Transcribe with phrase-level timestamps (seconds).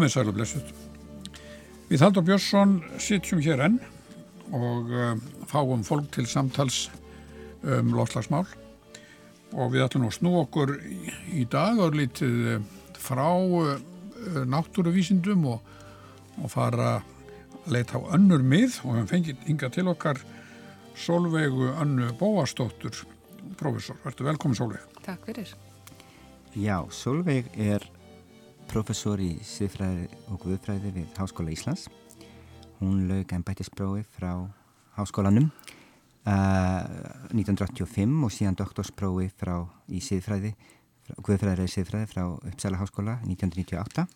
[0.00, 0.68] Komið sæl og blessuð.
[1.90, 2.70] Við Haldur Björnsson
[3.04, 3.74] sitjum hér enn
[4.56, 5.10] og uh,
[5.50, 6.86] fáum fólk til samtals
[7.60, 8.46] um loslagsmál
[9.52, 12.64] og við ætlum að snú okkur í, dag og lítið uh,
[12.96, 13.76] frá uh,
[14.48, 15.60] náttúruvísindum og,
[16.40, 20.24] og fara að leita á önnur mið og við fengið ynga til okkar
[20.96, 23.04] Solveigu Önnu Bóastóttur,
[23.60, 24.00] professor.
[24.08, 25.00] Verður velkomin Solveig.
[25.04, 25.52] Takk fyrir.
[26.56, 27.84] Já, Solveig er
[28.70, 31.88] professor í siðfræði og guðfræði við Háskóla Íslands.
[32.78, 34.30] Hún lög ennbættisprófi frá
[34.94, 36.84] háskólanum uh,
[37.34, 39.56] 1985 og síðan doktorsprófi frá
[39.90, 40.52] í siðfræði,
[41.18, 44.06] guðfræðilega siðfræði frá Uppsala Háskóla 1998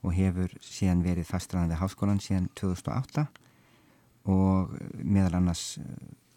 [0.00, 3.26] og hefur síðan verið fastræðan við háskólan síðan 2008
[4.30, 5.64] og meðal annars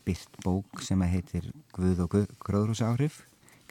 [0.03, 3.21] byrt bók sem heitir Guð og gróðrúsa áhrif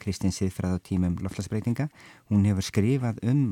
[0.01, 1.89] Kristinn Siðfræð á tímum loftlagsbreytinga.
[2.31, 3.43] Hún hefur skrifað um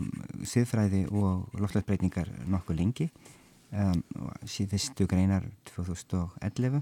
[0.47, 3.09] siðfræði og loftlagsbreytingar nokkuð lengi
[3.71, 4.01] um,
[4.47, 6.81] síðustu greinar 2011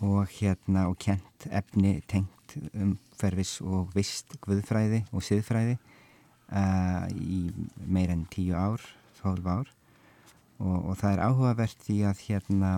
[0.00, 7.42] og hérna og kent efni tengt um fervis og vist guðfræði og siðfræði uh, í
[7.84, 8.82] meir enn tíu ár,
[9.20, 9.72] þólf ár
[10.60, 12.72] og, og það er áhugavert því að hérna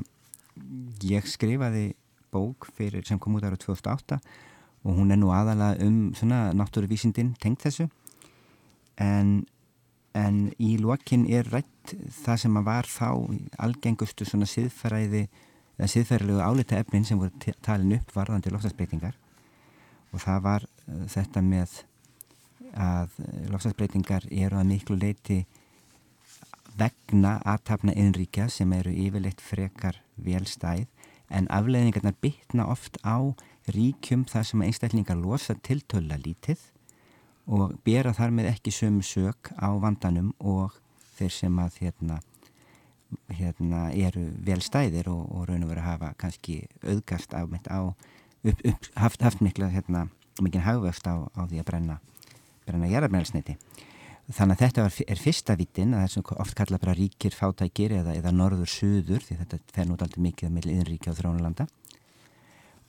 [1.06, 1.92] ég skrifaði
[2.32, 4.18] bók fyrir sem kom út ára 2008
[4.82, 7.88] og hún er nú aðalega um svona náttúruvísindin tengt þessu.
[9.00, 9.44] En,
[10.14, 13.08] en í lokin er rætt það sem að var þá
[13.62, 15.26] algengustu svona siðfæræði
[15.78, 19.16] eða siðfærilegu álita efnin sem voru talin upp varðandi lofstafsbreytingar
[20.12, 21.80] og það var uh, þetta með
[22.72, 23.16] að
[23.52, 25.42] lofstafsbreytingar eru að miklu leiti
[26.78, 30.86] vegna aðtapna innríkja sem eru yfirleitt frekar velstæð
[31.32, 33.32] en afleiðingarnar bytna oft á
[33.70, 36.60] ríkjum þar sem einstaklingar losa tiltöla lítið
[37.46, 40.78] og bera þar með ekki sömu sök á vandanum og
[41.18, 42.18] þeir sem að hérna,
[43.30, 48.60] hérna eru vel stæðir og, og raun og verið að hafa kannski auðgast á, upp,
[48.64, 50.08] upp, haft, haft mikla hérna,
[50.40, 51.98] mikinn hagvöxt á, á því að brenna
[52.66, 53.56] brenna jarðarmælsniti
[54.32, 57.96] þannig að þetta var, er fyrsta vitin að það sem oft kalla bara ríkir fátækir
[57.98, 61.66] eða, eða norður-suður því þetta fer nút aldrei mikið milli innríkja á þrónulanda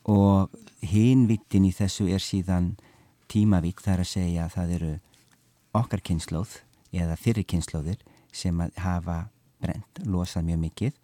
[0.10, 0.52] og
[0.84, 2.74] hinvittin í þessu er síðan
[3.32, 4.92] tímavík þar að segja að það eru
[5.74, 6.58] okkar kynnslóð
[6.94, 8.04] eða fyrir kynnslóðir
[8.34, 9.28] sem hafa
[9.64, 11.00] brent, losað mjög mikið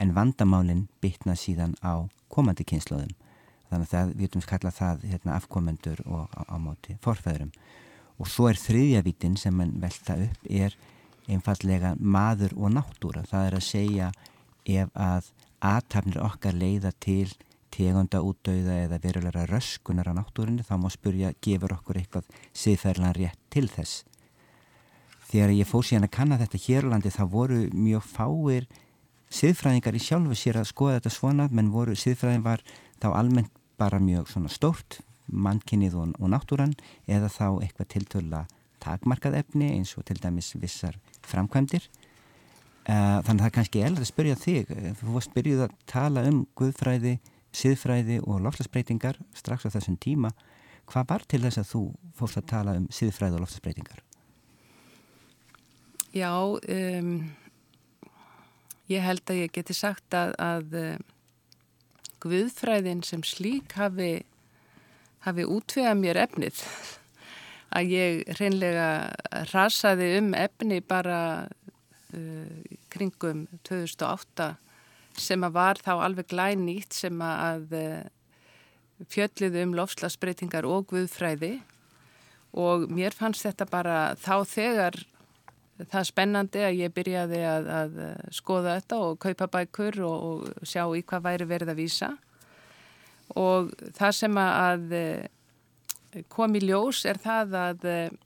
[0.00, 3.12] en vandamálinn bytna síðan á komandi kynnslóðum
[3.70, 7.52] þannig að það, við vitum skalla það hérna, afkomendur og á, á móti forfæðurum
[8.18, 10.76] og svo er þriðjavítin sem mann velta upp er
[11.30, 13.24] einfallega maður og náttúra.
[13.28, 14.10] Það er að segja
[14.64, 15.30] ef að
[15.64, 17.32] aðtapnir okkar leiða til
[17.74, 23.40] tegunda útdauða eða verulega röskunar á náttúrinni þá má spurja, gefur okkur eitthvað siðferðlan rétt
[23.50, 24.04] til þess?
[25.28, 28.68] Þegar ég fór síðan að kanna þetta hérlandi þá voru mjög fáir
[29.34, 32.62] siðfræðingar í sjálfu sér að skoða þetta svona menn voru, siðfræðin var
[33.02, 36.74] þá almennt bara mjög svona stórt mannkinnið og, og náttúran
[37.10, 38.44] eða þá eitthvað tiltöla
[38.84, 41.86] takmarkað efni eins og til dæmis vissar framkvæmdir.
[42.84, 44.72] Uh, þannig að það er kannski eldur að spyrja þig.
[45.00, 47.14] Þú varst byrjuð að tala um guðfræði
[47.54, 50.32] siðfræði og lofslagsbreytingar strax á þessum tíma.
[50.90, 51.82] Hvað var til þess að þú
[52.18, 54.02] fórst að tala um siðfræði og lofslagsbreytingar?
[56.14, 57.14] Já, um,
[58.90, 61.10] ég held að ég geti sagt að, að um,
[62.24, 64.22] Guðfræðin sem slík hafi,
[65.26, 66.62] hafi útvegað mér efnið.
[67.76, 68.86] Að ég reynlega
[69.50, 74.54] rasaði um efni bara uh, kringum 2008
[75.20, 78.04] sem að var þá alveg glænýtt sem að eh,
[79.10, 81.58] fjöllið um lofslagsbreytingar og guðfræði.
[82.54, 84.98] Og mér fannst þetta bara þá þegar
[85.90, 87.96] það spennandi að ég byrjaði að, að
[88.34, 92.10] skoða þetta og kaupa bækur og, og sjá í hvað væri verið að vísa.
[93.40, 98.20] Og það sem að eh, kom í ljós er það að eh,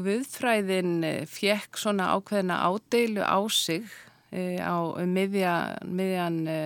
[0.00, 3.84] Guðfræðin fjekk svona ákveðina ádeilu á sig
[4.32, 6.60] á um miðjan, miðjan e,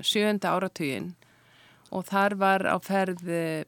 [0.00, 1.12] sjönda áratugin
[1.94, 3.64] og þar var á ferð e,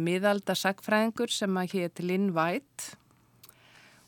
[0.00, 2.96] miðalda sagfræðingur sem að hétt Lynn White.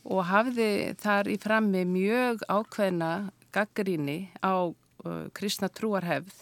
[0.02, 4.74] Og hafði þar í frammi mjög ákveðna gaggaríni á
[5.36, 6.34] kristna trúarhefð.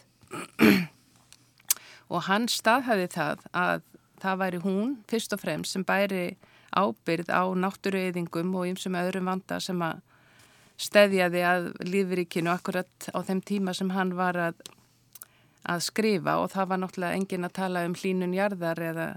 [2.13, 3.83] Og hann staðhæði það að
[4.21, 6.25] það væri hún fyrst og fremst sem bæri
[6.77, 10.03] ábyrð á náttúrueyðingum og einsum öðrum vanda sem að
[10.81, 14.55] stedjaði að lífrikinu akkurat á þeim tíma sem hann var að,
[15.69, 19.09] að skrifa og það var náttúrulega engin að tala um hlínun jarðar eða,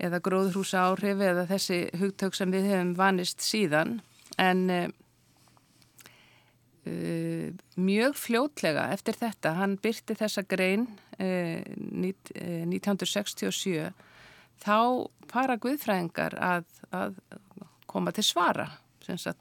[0.00, 4.00] eða gróðrúsa áhrif eða þessi hugtök sem við hefum vanist síðan.
[4.40, 4.88] En uh,
[7.76, 10.88] mjög fljótlega eftir þetta, hann byrti þessa grein
[11.20, 11.60] uh,
[12.00, 13.92] 1967
[14.64, 14.78] þá
[15.30, 16.64] fara guðfræðingar að,
[16.94, 17.14] að
[17.90, 18.68] koma til svara,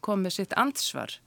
[0.01, 1.17] komið sitt ansvar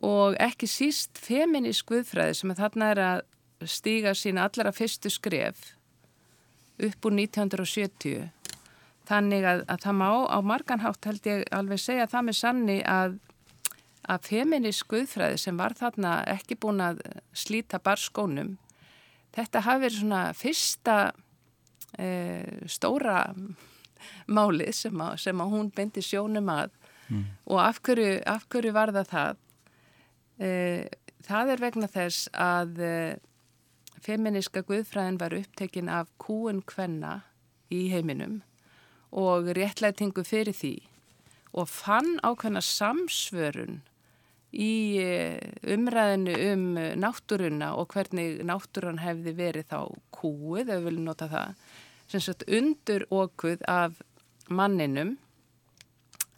[0.00, 5.74] og ekki síst feminísk guðfræði sem þarna er að stíga sína allra fyrstu skref
[6.80, 8.30] upp úr 1970
[9.10, 13.18] þannig að, að það má á marganhátt held ég alveg segja það með sanni að
[14.10, 17.02] að feminísk guðfræði sem var þarna ekki búin að
[17.36, 18.56] slíta barskónum
[19.36, 20.96] þetta hafi verið svona fyrsta
[21.98, 22.08] e,
[22.70, 23.20] stóra
[24.26, 26.72] máli sem að, sem að hún bendi sjónum að
[27.10, 27.24] mm.
[27.46, 29.42] og af hverju, af hverju var það það
[30.40, 30.52] e,
[31.26, 32.94] það er vegna þess að e,
[34.00, 37.18] Feminiska guðfræðin var upptekinn af kúun kvenna
[37.68, 38.40] í heiminum
[39.12, 40.74] og réttlætingu fyrir því
[41.52, 43.80] og fann ákveðna samsvörun
[44.50, 45.38] í eh,
[45.74, 46.64] umræðinu um
[46.98, 49.80] náttúruna og hvernig náttúrun hefði verið þá
[50.14, 51.58] kúið, ef við viljum nota það,
[52.10, 54.00] sem sagt undur okkuð af
[54.50, 55.16] manninum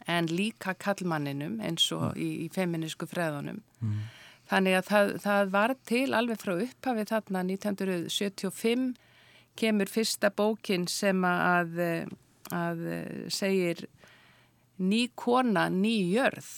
[0.09, 2.19] en líka kallmanninum eins og mm.
[2.19, 3.61] í, í feminísku freðunum.
[3.81, 4.03] Mm.
[4.51, 8.89] Þannig að það, það var til alveg frá upphafið þarna 1975
[9.59, 11.79] kemur fyrsta bókin sem að,
[12.51, 12.81] að
[13.31, 13.85] segir
[14.81, 16.49] ný kona, ný jörð.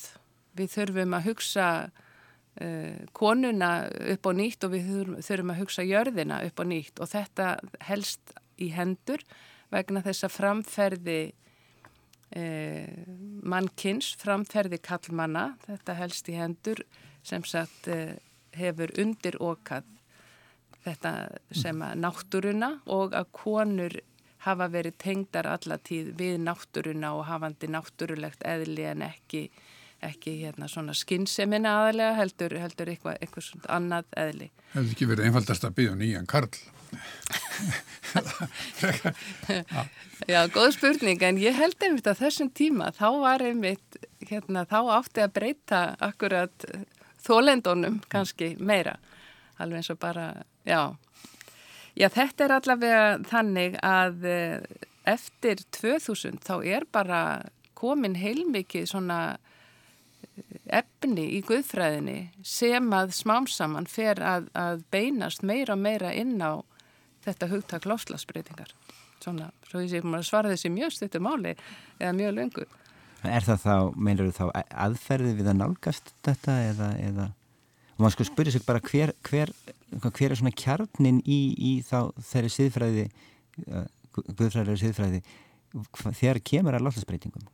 [0.55, 3.71] Við þurfum að hugsa uh, konuna
[4.15, 7.49] upp á nýtt og við þurfum að hugsa jörðina upp á nýtt og þetta
[7.89, 9.23] helst í hendur
[9.73, 11.19] vegna þess að framferði
[12.35, 13.15] uh,
[13.45, 16.83] mannkins, framferði kallmanna, þetta helst í hendur
[17.25, 18.17] sem sagt eh,
[18.53, 19.87] hefur undir okkað
[20.85, 21.13] þetta
[21.55, 23.95] sem að náttúruna og að konur
[24.45, 29.47] hafa verið tengdar allatíð við náttúruna og hafandi náttúrulegt eðli en ekki,
[30.05, 34.51] ekki hérna svona skynnsemina aðalega heldur, heldur eitthvað, eitthvað annað eðli.
[34.75, 36.53] Hefði ekki verið einfaldast að byggja nýjan Karl?
[40.31, 44.79] Já, góð spurning en ég held einmitt að þessum tíma þá var einmitt, hérna, þá
[44.99, 46.67] átti að breyta akkurat
[47.25, 48.95] þólendunum kannski meira.
[49.59, 50.29] Alveg eins og bara,
[50.67, 50.95] já.
[51.95, 54.63] Já þetta er allavega þannig að eh,
[55.07, 57.19] eftir 2000 þá er bara
[57.77, 65.77] komin heilmikið svona eh, efni í guðfræðinni sem að smámsaman fer að, að beinast meira
[65.77, 66.59] og meira inn á
[67.25, 68.73] þetta hugtak lofslagsbreytingar
[69.23, 71.55] svona, svo ég sé að svara þessi mjög stuttur máli
[71.99, 72.67] eða mjög löngu.
[73.25, 77.31] Er það þá, meinur þú þá aðferði við að nálgast þetta eða, eða?
[77.95, 79.51] Og maður sko spyrir sig bara hver, hver,
[80.03, 83.05] hver er svona kjarnin í, í þá þeirri siðfræði
[83.71, 83.85] uh,
[84.15, 85.21] guðfræðilega siðfræði
[86.15, 87.51] þegar kemur að loftasbreytingum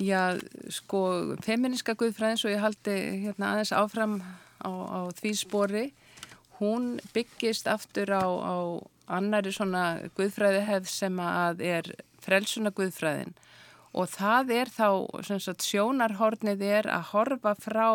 [0.00, 0.38] Já,
[0.72, 1.02] sko
[1.44, 2.94] feministka guðfræðin svo ég haldi
[3.26, 4.16] hérna aðeins áfram
[4.64, 5.84] á, á því spori
[6.62, 8.56] hún byggist aftur á, á
[9.12, 13.34] annari svona guðfræði hefð sem að er frelsuna guðfræðin
[13.92, 14.88] og það er þá
[15.26, 17.88] sagt, sjónarhornið er að horfa frá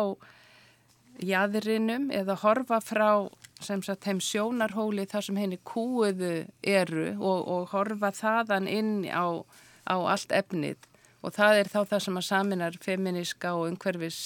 [1.18, 3.10] jæðrinum eða horfa frá
[3.58, 9.42] sagt heim sjónarhóli þar sem henni kúuðu eru og, og horfa þaðan inn á,
[9.90, 10.78] á allt efnið.
[11.26, 14.20] Og það er þá það sem að saminar feminiska og umhverfis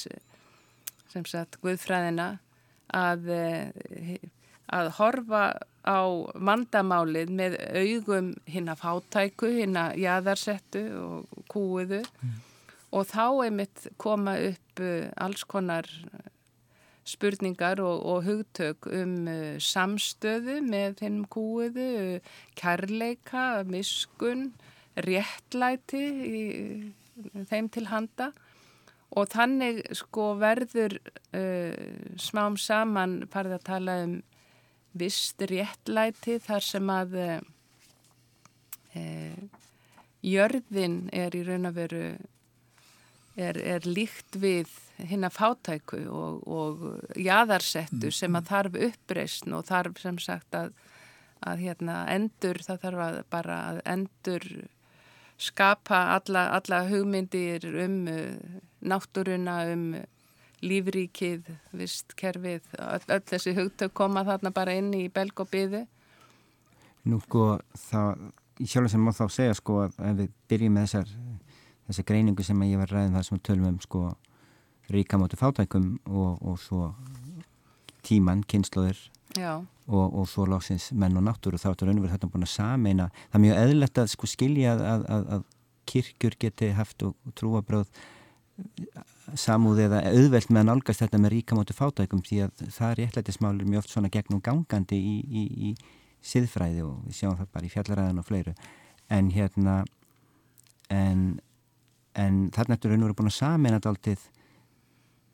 [1.13, 2.35] sem sagt guðfræðina
[2.97, 4.17] að, eh,
[4.73, 5.45] að horfa
[5.83, 6.01] á
[6.39, 12.37] vandamálið með augum hinn að fátæku, hinn að jæðarsettu og kúuðu mm.
[12.95, 15.89] og þá einmitt koma upp uh, alls konar
[17.03, 22.21] spurningar og, og hugtök um uh, samstöðu með hinn kúuðu,
[22.59, 24.53] kærleika, miskun,
[24.95, 26.43] réttlæti í
[27.51, 28.31] þeim til handa
[29.13, 30.99] og þannig sko verður
[31.37, 31.73] uh,
[32.21, 34.21] smám saman farið að tala um
[34.99, 37.17] vist réttlæti þar sem að
[38.93, 39.05] e,
[40.23, 42.03] jörðin er í raun að veru
[43.41, 48.17] er, er líkt við hinn að fátæku og, og jæðarsettu mm.
[48.19, 50.75] sem að þarf uppreysn og þarf sem sagt að,
[51.41, 54.49] að hérna, endur, það þarf að bara að endur
[55.43, 57.97] skapa alla, alla hugmyndir um
[58.83, 59.87] náttúruna, um
[60.63, 65.85] lífríkið, vistkerfið, öll, öll þessi hugtök koma þarna bara inn í belg og byði?
[67.11, 67.47] Nú sko,
[67.89, 68.29] það,
[68.63, 71.17] sjálf sem má þá segja sko að ef við byrjum með þessar,
[71.89, 74.05] þessar greiningu sem ég var ræðin það sem við tölum um sko
[74.93, 76.93] ríkamótu fátækum og, og svo
[78.07, 79.01] tíman, kynnslóðir
[79.39, 83.39] og, og svo lóksins menn og náttúru þá er raunverð þetta búin að sameina það
[83.39, 85.47] er mjög eðlert að sko skilja að, að, að
[85.93, 88.03] kirkjur geti haft og, og trúabröð
[89.39, 93.69] samúð eða auðvelt með að nálgast þetta með ríkamóti fátækum því að það er réttlætismálur
[93.69, 95.71] mjög oft svona gegnum gangandi í, í, í
[96.23, 98.55] siðfræði og við sjáum það bara í fjallaræðan og fleiru.
[99.13, 99.83] En hérna
[100.93, 101.25] en,
[102.19, 104.27] en þarna ertu raun og veru búin að sameina þetta alltið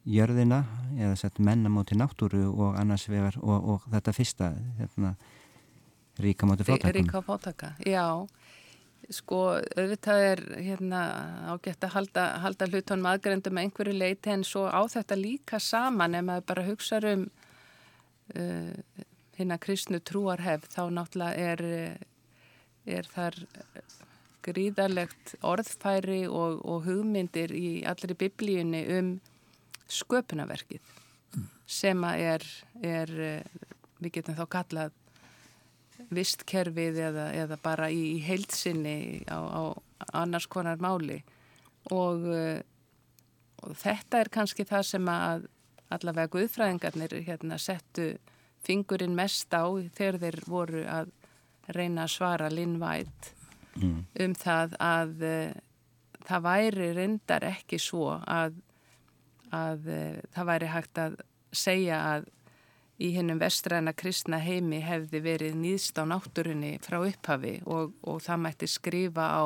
[0.09, 0.63] jörðina
[0.97, 5.15] eða sett mennamóti náttúru og annars vegar og, og þetta fyrsta hérna,
[6.23, 6.95] ríkamóti fátækum.
[6.97, 8.07] Ríka fátæka, já
[9.09, 11.03] Sko, auðvitað er hérna,
[11.49, 16.19] ágætt að halda, halda hlutunum aðgrendum með einhverju leiti en svo á þetta líka saman
[16.19, 17.23] ef maður bara hugsa um
[18.37, 18.75] uh,
[19.39, 21.65] hérna kristnu trúarhef þá náttúrulega er,
[22.85, 23.41] er þar
[24.45, 29.13] gríðarlegt orðfæri og, og hugmyndir í allir í biblíunni um
[29.89, 30.95] sköpunaverkið
[31.69, 32.47] sem að er,
[32.85, 33.13] er,
[34.01, 34.97] við getum þá kallað
[36.15, 39.63] vistkerfið eða, eða bara í, í heilsinni á, á
[40.15, 41.19] annars konar máli
[41.93, 42.25] og,
[43.61, 45.49] og þetta er kannski það sem að
[45.93, 48.13] allavega guðfræðingarnir hérna, settu
[48.65, 49.65] fingurinn mest á
[49.97, 51.13] þegar þeir voru að
[51.75, 53.33] reyna að svara White
[53.77, 54.05] mm.
[54.25, 55.53] um það að uh,
[56.29, 58.57] það væri reyndar ekki svo að,
[59.53, 61.19] að uh, það væri hægt að
[61.53, 62.29] segja að
[62.99, 68.45] í hennum vestræna kristna heimi hefði verið nýðst á náttúrunni frá upphafi og, og það
[68.45, 69.45] mætti skrifa á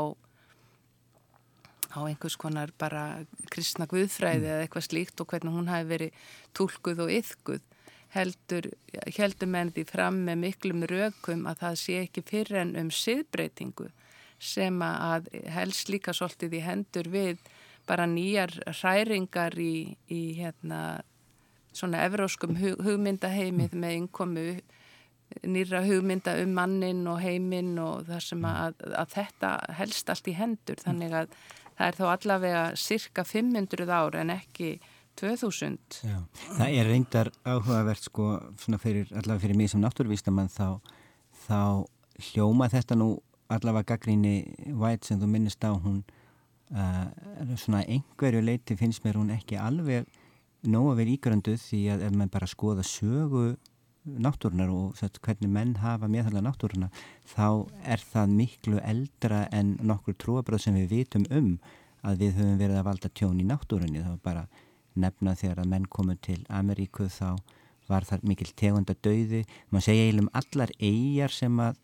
[1.92, 4.52] á einhvers konar bara kristna guðfræði mm.
[4.54, 6.22] eða eitthvað slíkt og hvernig hún hafi verið
[6.56, 7.66] tólkuð og yfguð
[8.12, 8.68] heldur,
[9.16, 13.90] heldur menn því fram með miklum rökum að það sé ekki fyrir en um siðbreytingu
[14.42, 17.44] sem að helst líka svolítið í hendur við
[17.86, 21.02] bara nýjar hræringar í, í hérna
[21.72, 24.46] svona evróskum hug, hugmyndaheimið með innkomu
[25.48, 30.36] nýra hugmynda um mannin og heiminn og það sem að, að þetta helst allt í
[30.36, 31.36] hendur þannig að
[31.78, 34.74] það er þá allavega cirka 500 ár en ekki
[35.20, 35.78] 2000.
[36.08, 36.18] Já.
[36.56, 38.28] Það er reyndar áhugavert sko
[38.80, 40.80] fyrir, allavega fyrir mig sem náttúruvístamann þá,
[41.46, 41.60] þá
[42.30, 43.14] hljóma þetta nú
[43.52, 44.36] allavega gaggríni
[44.72, 46.02] White sem þú minnist á hún
[46.72, 50.08] uh, svona einhverju leiti finnst mér hún ekki alveg
[50.62, 53.44] nóg að vera ígranduð því að ef maður bara skoða sögu
[54.02, 56.88] náttúrunar og hvernig menn hafa meðhaldið náttúruna
[57.30, 57.46] þá
[57.86, 61.54] er það miklu eldra en nokkur trúabröð sem við vitum um
[62.02, 64.02] að við höfum verið að valda tjón í náttúrunni.
[64.02, 64.46] Þá bara
[64.98, 67.38] nefna þegar að menn komu til Ameríku þá
[67.88, 71.78] var þar mikil tegunda döiði maður segja eiginlega um allar eigjar sem að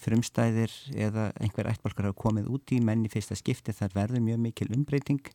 [0.00, 4.68] frumstæðir eða einhver ættbalkar hafa komið út í menni fyrsta skipti þar verður mjög mikil
[4.76, 5.32] umbreyting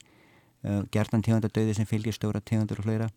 [0.65, 3.10] uh, gerðan tegunda döiði sem fylgir stóra tegundur og hlera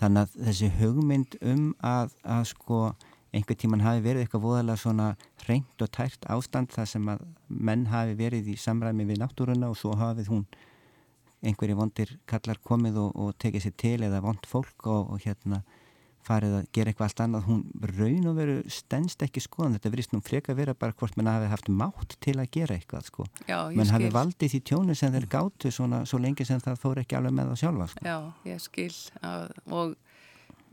[0.00, 2.80] þannig að þessi hugmynd um að, að sko
[3.36, 5.08] einhver tíman hafi verið eitthvað voðalega svona
[5.46, 9.78] reynd og tært ástand þar sem að menn hafi verið í samræmi við náttúruna og
[9.80, 10.46] svo hafið hún
[11.46, 15.62] einhverju vondir kallar komið og, og tekið sér til eða vond fólk og, og hérna
[16.26, 20.14] farið að gera eitthvað allt annað hún raun og veru stennst ekki skoðan þetta verist
[20.14, 23.28] nú freka að vera bara hvort mann hafi haft mátt til að gera eitthvað sko.
[23.46, 27.18] Mann hafi valdið því tjónu sem þeir gáttu svona svo lengi sem það fór ekki
[27.18, 28.04] alveg með það sjálfa sko.
[28.06, 28.16] Já,
[28.50, 28.92] ég skil.
[29.70, 29.96] Og,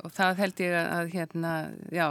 [0.03, 1.55] og það held ég að hérna,
[1.93, 2.07] já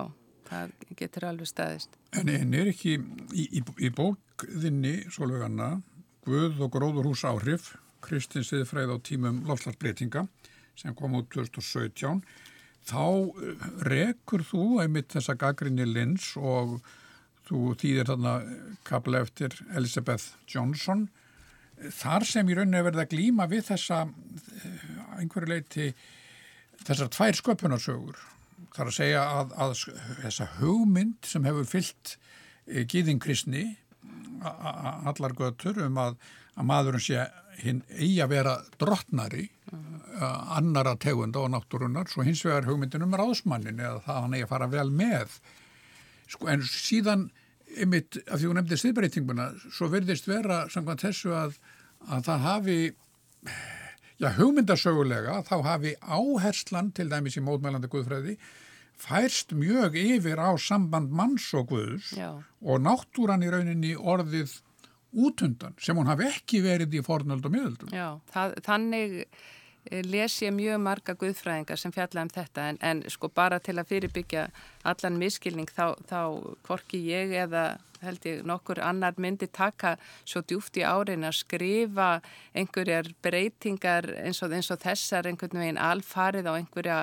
[0.52, 1.96] það getur alveg staðist.
[2.12, 5.74] En, en er ekki í, í, í bókðinni Solveiganna
[6.22, 7.72] Guð og gróðurhús áhrif
[8.02, 10.26] Kristins Siðfræð á tímum lofslagsbreytinga
[10.78, 12.22] sem kom út 2017
[12.88, 16.80] þá eh, rekur þú einmitt þessa gaggrinni Lins og
[17.48, 18.34] þú þýðir þarna
[18.86, 21.08] kapla eftir Elizabeth Johnson.
[21.82, 25.92] Þar sem í rauninni verða glíma við þessa eh, einhverju leiti
[26.82, 28.18] þessar tvær sköpunarsögur.
[28.72, 29.74] Þar að segja að, að
[30.22, 32.16] þessa hugmynd sem hefur fyllt
[32.66, 33.66] eh, gíðinkristni
[34.42, 36.16] allar götur um að,
[36.58, 37.26] að maðurinn sé
[37.62, 39.44] hinn eigi að vera drottnari
[40.56, 44.52] annara tegunda og náttúrunar svo hins vegar hugmyndin um ráðsmannin eða það hann eigi að
[44.52, 45.36] fara vel með
[46.28, 47.28] sko, en síðan
[47.80, 51.54] ymitt af því hún nefndi stiðbreytinguna svo verðist vera samkvæmt þessu að,
[52.08, 52.80] að það hafi
[54.22, 58.36] já hugmyndasögulega þá hafi áherslan til dæmis í mótmælandi guðfræði
[59.02, 62.28] færst mjög yfir á samband manns og guðs já.
[62.60, 64.60] og náttúran í rauninni orðið
[65.12, 67.90] útundan sem hún hafi ekki verið í fornöld og miðöldum.
[67.92, 69.50] Já, það, þannig eh,
[69.90, 73.88] les ég mjög marga guðfræðingar sem fjalla um þetta en, en sko bara til að
[73.90, 74.44] fyrirbyggja
[74.86, 76.20] allan miskilning þá, þá
[76.66, 77.64] korki ég eða
[78.02, 82.08] held ég nokkur annar myndi taka svo djúft í árin að skrifa
[82.54, 86.98] einhverjar breytingar eins og, eins og þessar einhvern veginn alfarið á einhverja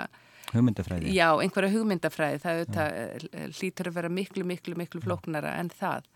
[0.53, 1.13] hugmyndafræði?
[1.13, 2.41] Já, einhverja hugmyndafræði.
[2.43, 3.25] Það auðvitað,
[3.59, 6.07] hlýtur að vera miklu, miklu, miklu flóknara en það.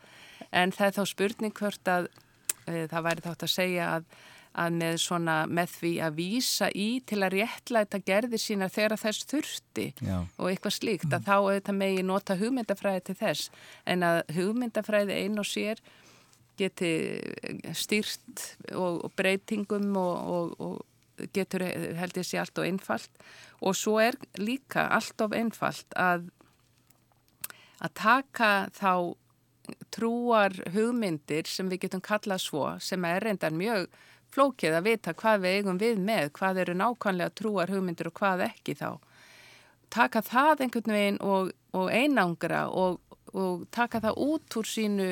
[0.51, 2.09] En það er þá spurning hvort að
[2.65, 4.07] e, það væri þátt að segja að,
[4.53, 9.27] að með svona með því að vísa í til að réttlæta gerði sína þegar þess
[9.31, 10.17] þurfti Já.
[10.37, 13.49] og eitthvað slíkt að þá auðvitað megi nota hugmyndafræði til þess.
[13.89, 15.81] En að hugmyndafræði einn og sér
[16.59, 16.93] geti
[17.73, 18.45] stýrt
[18.77, 21.65] og, og breytingum og, og, og getur
[21.97, 23.25] held ég sé allt og einfalt.
[23.65, 26.29] Og svo er líka allt of einfalt að
[27.83, 28.93] að taka þá
[29.93, 33.87] trúar hugmyndir sem við getum kallað svo sem er reyndan mjög
[34.33, 38.45] flókið að vita hvað við eigum við með, hvað eru nákvæmlega trúar hugmyndir og hvað
[38.49, 38.89] ekki þá.
[39.93, 42.99] Taka það einhvern veginn og, og einangra og,
[43.33, 45.09] og taka það út úr sínu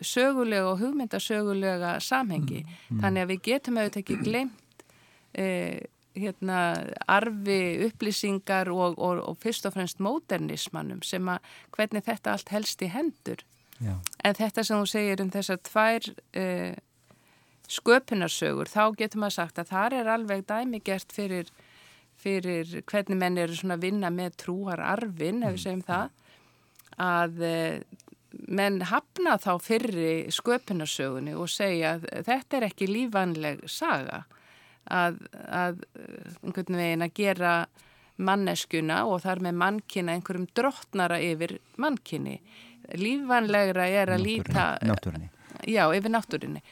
[0.00, 2.62] sögulega og hugmyndasögulega samhengi.
[2.62, 3.02] Mm, mm.
[3.02, 4.86] Þannig að við getum auðvitað ekki glemt
[5.34, 5.84] eh,
[6.16, 6.60] hérna,
[7.12, 11.44] arfi upplýsingar og, og fyrst og fremst módernismannum sem að
[11.76, 13.44] hvernig þetta allt helst í hendur.
[13.76, 13.92] Já.
[14.24, 16.76] En þetta sem þú segir um þessar tvær eh,
[17.72, 21.50] sköpunarsögur, þá getur maður sagt að það er alveg dæmigert fyrir,
[22.20, 25.88] fyrir hvernig menn eru svona að vinna með trúar arfin, ef við segjum mm.
[25.88, 26.10] það,
[27.06, 27.80] að eh,
[28.46, 34.24] menn hafna þá fyrri sköpunarsögunni og segja að þetta er ekki lífanleg saga
[34.84, 35.82] að, að
[36.44, 37.52] einhvern veginn að gera
[38.16, 42.38] manneskuna og þar með mannkina einhverjum drottnara yfir mannkinni.
[42.96, 44.66] Lífanlegra er að líta...
[44.86, 45.28] Náttúrinni.
[45.66, 46.62] Já, yfir náttúrinni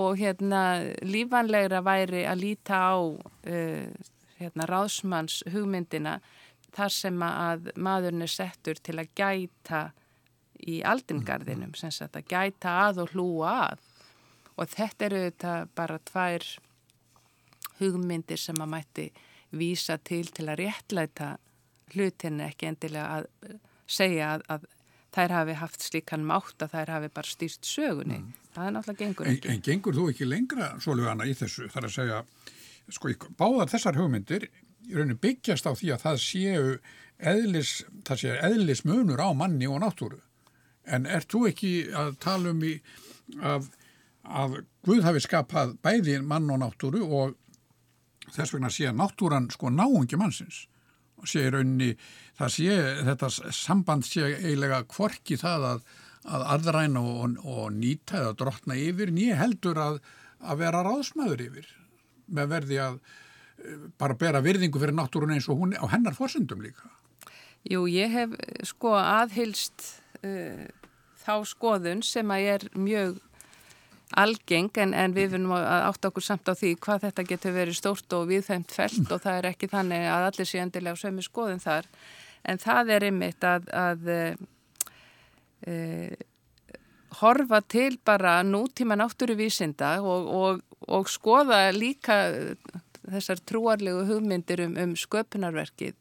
[0.00, 0.62] og hérna
[1.04, 3.88] lífanlegra væri að líta á uh,
[4.38, 6.18] hérna ráðsmanns hugmyndina
[6.72, 9.82] þar sem að maðurinn er settur til að gæta
[10.62, 13.88] í aldingarðinum, sem sagt að gæta að og hlúa að.
[14.56, 16.46] Og þetta eru þetta bara tvær
[17.80, 19.06] hugmyndir sem að mætti
[19.58, 21.34] vísa til til að réttlæta
[21.92, 23.58] hlutinni ekki endilega að
[23.90, 24.68] segja að, að
[25.12, 28.18] þær hafi haft slíkan mátt að þær hafi bara stýrt sögunni.
[28.22, 28.32] Mm.
[28.54, 29.48] Það er náttúrulega gengur ekki.
[29.48, 31.68] En, en gengur þú ekki lengra, Sólugana, í þessu?
[31.72, 32.20] Það er að segja,
[32.96, 36.64] sko, báðar þessar hugmyndir í rauninu byggjast á því að það séu
[37.32, 37.74] eðlis,
[38.08, 40.18] það séu eðlis munur á manni og náttúru.
[40.82, 42.74] En ert þú ekki að tala um í
[43.40, 43.70] að,
[44.26, 47.36] að Guð hafi skapað bæði mann og náttúru og
[48.32, 50.64] þess vegna sé náttúran sko náungi mannsins
[51.22, 51.90] og sé í rauninni
[52.38, 55.84] það sé, þetta samband sé eiginlega kvorki það að,
[56.26, 60.00] að aðræna og, og nýta eða drotna yfir, nýja heldur að,
[60.42, 61.70] að vera ráðsmaður yfir
[62.32, 66.62] með verði að eh, bara bera virðingu fyrir náttúrun eins og hún á hennar fórsendum
[66.64, 66.90] líka.
[67.68, 68.32] Jú, ég hef
[68.66, 69.84] sko aðhylst
[70.26, 70.64] uh,
[71.22, 73.20] þá skoðun sem að er mjög
[74.20, 77.78] algeng en, en við finnum að átta okkur samt á því hvað þetta getur verið
[77.78, 81.62] stórt og viðfæmt felt og það er ekki þannig að allir sé endilega sömu skoðun
[81.62, 81.88] þar.
[82.42, 84.10] En það er ymmit að, að
[85.66, 85.76] e,
[87.20, 92.18] horfa til bara nútíma náttúruvísinda og, og, og skoða líka
[93.02, 95.96] þessar trúarlegu hugmyndir um, um sköpunarverkið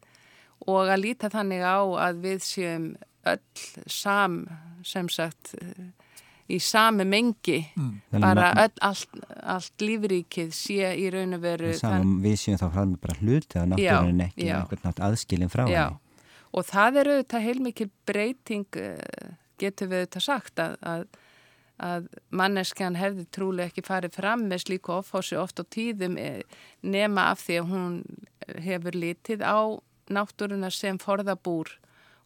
[0.69, 2.91] og að líta þannig á að við séum
[3.30, 4.43] öll sam
[4.86, 5.54] sem sagt
[6.51, 8.19] í sami mengi mm.
[8.21, 12.17] bara öll, allt, allt lífríkið sé í raun og veru þann...
[12.23, 15.83] Við séum þá fram með bara hluti að náttúrulega ekki einhvern nátt aðskilin frá já.
[15.85, 15.99] henni
[16.51, 21.05] og það er auðvitað heilmikið breyting eh, getur við auðvitað sagt að, að,
[21.91, 22.09] að
[22.41, 26.41] manneskjan hefði trúlega ekki farið fram með slíku ofhási oft á tíðum eh,
[26.83, 28.01] nema af því að hún
[28.65, 29.59] hefur litið á
[30.11, 31.71] náttúruna sem forðabúr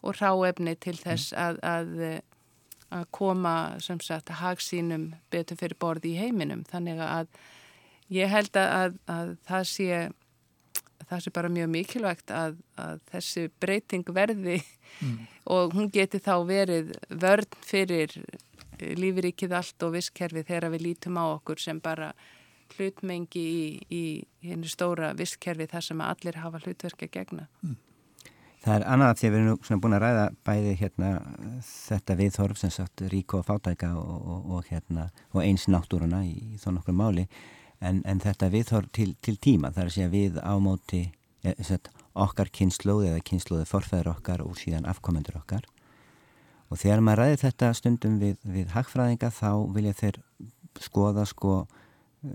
[0.06, 1.42] og ráefni til þess mm.
[1.42, 2.26] að, að,
[2.94, 7.26] að koma sem sagt að hagsínum betur fyrir borði í heiminum þannig að
[8.14, 10.06] ég held að, að það sé
[11.06, 14.58] það sé bara mjög mikilvægt að, að þessi breyting verði
[15.02, 15.18] mm.
[15.54, 18.16] og hún geti þá verið vörn fyrir
[18.76, 22.12] lífrikið allt og visskerfi þegar við lítum á okkur sem bara
[22.76, 24.02] hlutmengi í, í
[24.50, 27.46] hennu stóra visskerfi þar sem allir hafa hlutverkja gegna.
[27.62, 27.76] Mm.
[28.66, 31.10] Það er annað að því að við erum svona búin að ræða bæði hérna
[31.70, 36.32] þetta viðhorf sem sagt ríko og fátæka og, og, og hérna og eins náttúruna í,
[36.56, 37.28] í þó nokkur máli
[37.78, 41.92] en, en þetta viðhorf til, til tíma þar að segja við ámóti ja, eh, sagt,
[42.18, 45.66] okkar kynnslóði eða kynnslóði forfæður okkar og síðan afkomendur okkar.
[46.66, 50.18] Og þegar maður ræði þetta stundum við, við hagfræðinga þá vilja þeir
[50.82, 51.60] skoða sko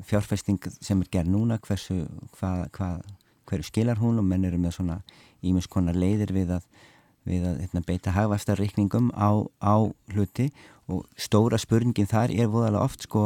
[0.07, 2.05] fjárfesting sem er gerð núna hversu
[2.37, 3.03] hvað, hvað,
[3.49, 5.01] hverju skilar hún og menn eru með svona
[5.41, 6.67] ímis konar leiðir við að,
[7.27, 9.75] við að hérna, beita hagvastarreikningum á, á
[10.13, 10.51] hluti
[10.91, 13.23] og stóra spurningin þar er voðalega oft sko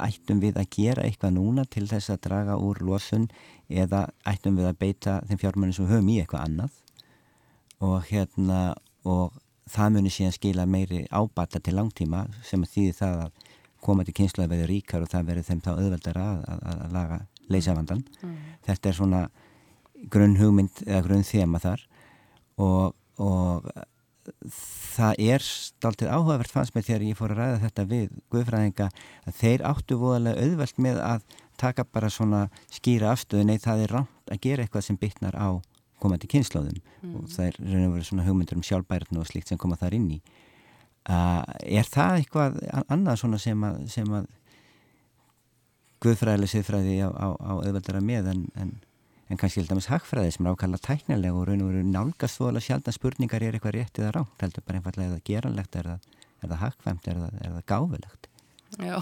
[0.00, 3.28] ættum við að gera eitthvað núna til þess að draga úr losun
[3.68, 6.80] eða ættum við að beita þeim fjármennir sem höfum í eitthvað annað
[7.84, 8.60] og hérna
[9.04, 9.34] og
[9.70, 13.44] það munir síðan skila meiri ábata til langtíma sem þýðir það að
[13.84, 17.18] komandi kynslu að verði ríkar og það verður þeim þá auðveldara að, að, að laga
[17.52, 18.04] leysavandan.
[18.22, 18.36] Mm.
[18.64, 19.22] Þetta er svona
[20.12, 21.84] grunn hugmynd eða grunn þema þar
[22.60, 23.68] og, og
[24.94, 28.88] það er stáltið áhugavert fannst mér þegar ég fór að ræða þetta við Guðfræðinga
[29.24, 31.26] að þeir áttu voðalega auðvelt með að
[31.60, 35.48] taka bara svona skýra afstöðu nei það er rámt að gera eitthvað sem bytnar á
[36.02, 37.12] komandi kynnslóðum mm.
[37.18, 39.98] og það er raun og verið svona hugmyndur um sjálfbærtn og slikt sem koma þar
[39.98, 40.18] inn í
[41.10, 44.32] uh, er það eitthvað annað svona sem að, sem að
[46.04, 48.74] Guðfræðileg siðfræði á, á, á auðveldara með en, en
[49.34, 52.38] en kannski held að mis hagfræði sem er ákvæmlega tæknilega og raun og veru nálgast
[52.38, 55.26] þó alveg sjálf að spurningar er eitthvað rétt eða ránt heldur bara einfallega er það
[55.30, 56.06] geranlegt, er það,
[56.44, 58.30] það hagfæmt, er það, það gáfilegt
[58.84, 58.98] Já.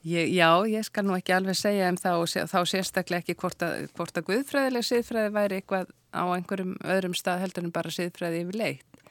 [0.00, 2.12] Já, ég skal nú ekki alveg segja um þá,
[2.48, 7.44] þá sérstaklega ekki hvort að, hvort að guðfræðileg siðfræði væri eitthvað á einhverjum öðrum stað
[7.44, 9.02] heldur en bara siðfræði yfir leitt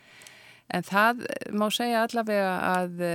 [0.74, 1.22] en það
[1.54, 3.06] má segja allavega að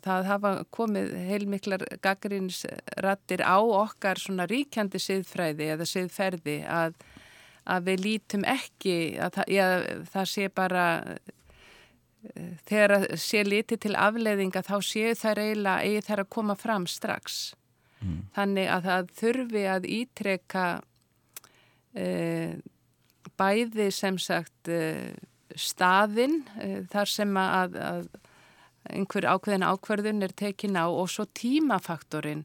[0.00, 6.96] það hafa komið heilmiklar gaggrínsrattir á okkar svona ríkjandi siðfræði eða siðferði að,
[7.68, 9.66] að við lítum ekki að það, já,
[10.14, 10.86] það sé bara
[12.68, 16.86] þegar það sé litið til afleiðinga þá séu þær eiginlega eigi þær að koma fram
[16.90, 17.40] strax
[18.00, 18.18] mm.
[18.36, 20.66] þannig að það þurfi að ítreka
[21.94, 22.06] e,
[23.40, 25.12] bæði sem sagt e,
[25.58, 28.06] staðin e, þar sem að, að
[28.90, 32.44] einhver ákveðin ákverðun er tekin á og svo tímafaktorinn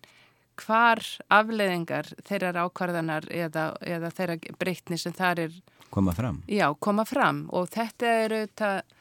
[0.57, 1.01] hvar
[1.33, 5.57] afleðingar þeirrar ákvarðanar eða, eða þeirra breytni sem þar er
[5.93, 6.43] koma fram.
[6.47, 7.45] Já, koma fram.
[7.55, 8.95] Og þetta er auðvitað,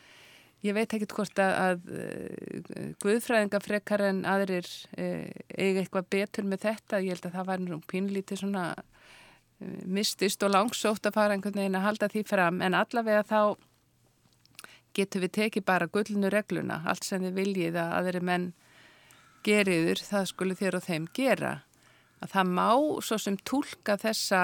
[0.67, 5.25] ég veit ekki hvort að, að uh, guðfræðingafrekar en aðrir uh,
[5.57, 10.45] eiga eitthvað betur með þetta, ég held að það var nú pínlítið svona uh, mistist
[10.47, 12.63] og langsótt að fara einhvern veginn að halda því fram.
[12.65, 13.41] En allavega þá
[14.97, 18.47] getur við tekið bara gullinu regluna, allt sem þið viljið að aðri menn
[19.47, 21.53] geriður, það skulle þér og þeim gera.
[22.25, 22.71] Að það má
[23.05, 24.41] svo sem tólka þessa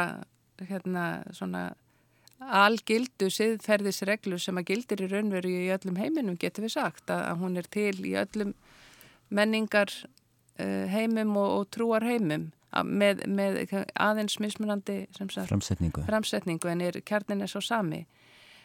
[0.69, 1.71] hérna, svona
[2.43, 7.45] algildu siðferðisreglu sem að gildir í raunveru í öllum heiminum, getur við sagt, að, að
[7.45, 8.55] hún er til í öllum
[9.33, 9.93] menningar
[10.59, 13.61] uh, heimum og, og trúar heimum með, með
[14.01, 16.05] aðeins mismunandi framsetningu.
[16.09, 18.07] framsetningu en er, kjarnin er svo sami.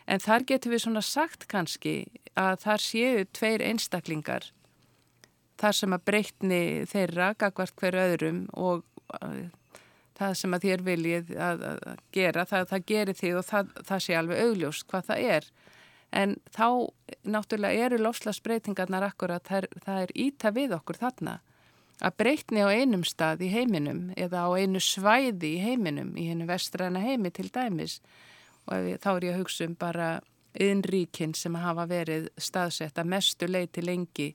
[0.08, 1.98] En þar getur við svona sagt kannski
[2.38, 4.52] að þar séu tveir einstaklingar
[5.58, 8.84] þar sem að breytni þeirra gagvart hver öðrum og
[9.18, 9.48] uh,
[10.18, 11.66] það sem að þér viljið að
[12.16, 15.50] gera, það, það gerir þig og það, það sé alveg augljóst hvað það er.
[16.18, 16.68] En þá
[17.28, 21.40] náttúrulega eru lofslagsbreytingarnar akkurat, það, það er íta við okkur þarna
[21.98, 26.46] að breytni á einum stað í heiminum eða á einu svæði í heiminum, í hennu
[26.50, 27.98] vestræna heimi til dæmis
[28.68, 30.10] og þá er ég að hugsa um bara
[30.58, 34.32] yðnríkinn sem hafa verið staðsett að mestu leiti lengi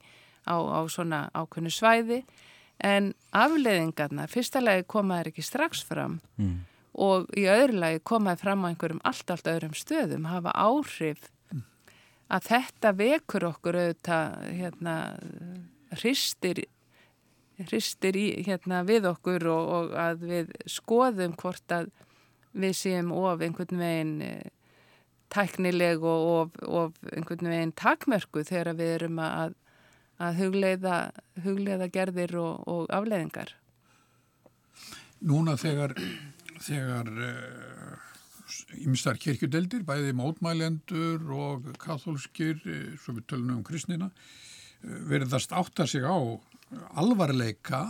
[0.47, 2.23] á, á svona ákveðnu svæði
[2.83, 6.55] en afleiðingarna, fyrsta lagi komaður ekki strax fram mm.
[7.05, 11.65] og í öðru lagi komaður fram á einhverjum allt, allt öðrum stöðum, hafa áhrif mm.
[12.33, 14.95] að þetta vekur okkur auðvitað hérna,
[15.99, 16.65] hristir
[17.61, 21.91] hristir í, hérna, við okkur og, og að við skoðum hvort að
[22.53, 24.51] við séum of einhvern veginn eh,
[25.33, 29.57] tæknileg og of, of einhvern veginn takmörku þegar við erum að,
[30.21, 30.97] að hugleiða,
[31.45, 33.55] hugleiða gerðir og, og afleiðingar.
[35.23, 35.95] Núna þegar
[36.63, 37.09] þegar
[38.83, 44.11] ymstar uh, kirkjudeldir, bæði mótmælendur og katholskir, uh, svo við tölunum um kristnina,
[44.83, 46.17] verðast átta sig á
[46.99, 47.85] alvarleika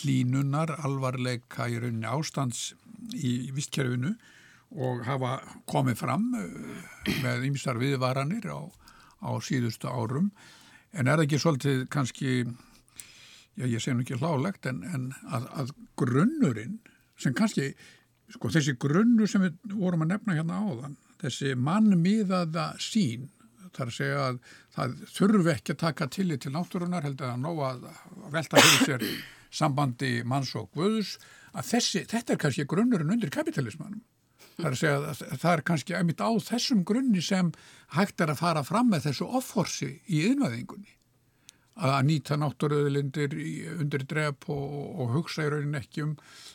[0.00, 2.72] hlínunar, alvarleika í rauninni ástands
[3.14, 4.14] í vistkerfinu
[4.76, 5.38] og hafa
[5.70, 6.46] komið fram uh,
[7.22, 8.60] með ymsar viðvaranir á,
[9.22, 10.32] á síðustu árum.
[10.96, 12.40] En er ekki svolítið kannski
[13.56, 16.78] já ég segn ekki hlálegt en, en að, að grunnurinn
[17.20, 17.70] sem kannski,
[18.32, 23.30] sko þessi grunnur sem við vorum að nefna hérna áðan þessi mannmiðaða sín
[23.74, 24.40] þar að segja að
[24.76, 27.86] það þurfi ekki að taka tillit til náttúrunar heldur að nóga að
[28.34, 29.06] velta fyrir sér
[29.56, 31.16] sambandi manns og guðus
[31.56, 34.02] að þessi, þetta er kannski grunnurinn undir kapitalismannum.
[34.56, 37.50] Það er að segja að það er kannski einmitt á þessum grunni sem
[37.96, 40.96] hægt er að fara fram með þessu offorsi í yðnaðingunni
[41.76, 43.34] að nýta náttúruðlindir
[43.76, 46.14] undir drep og, og hugsa í raunin ekki um,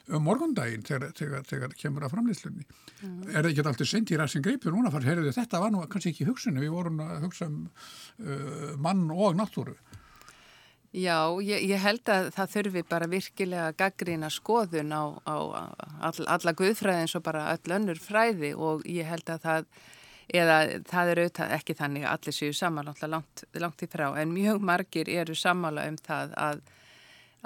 [0.10, 2.66] um morgundaginn þegar, þegar, þegar kemur að framlýslunni.
[3.02, 3.18] Mm.
[3.30, 6.16] Er það ekki alltaf sent í ræðsinn greipur núna fara, heyrðu þetta var nú kannski
[6.16, 9.78] ekki hugsunni, við vorum að hugsa um uh, mann og náttúru.
[10.92, 15.36] Já, ég, ég held að það þurfi bara virkilega gaggrína skoðun á, á
[16.04, 19.70] all, alla guðfræði eins og bara öll önnur fræði og ég held að það,
[20.34, 24.36] eða það er auðvitað ekki þannig að allir séu samanlátt langt, langt í frá en
[24.36, 26.62] mjög margir eru samála um það að,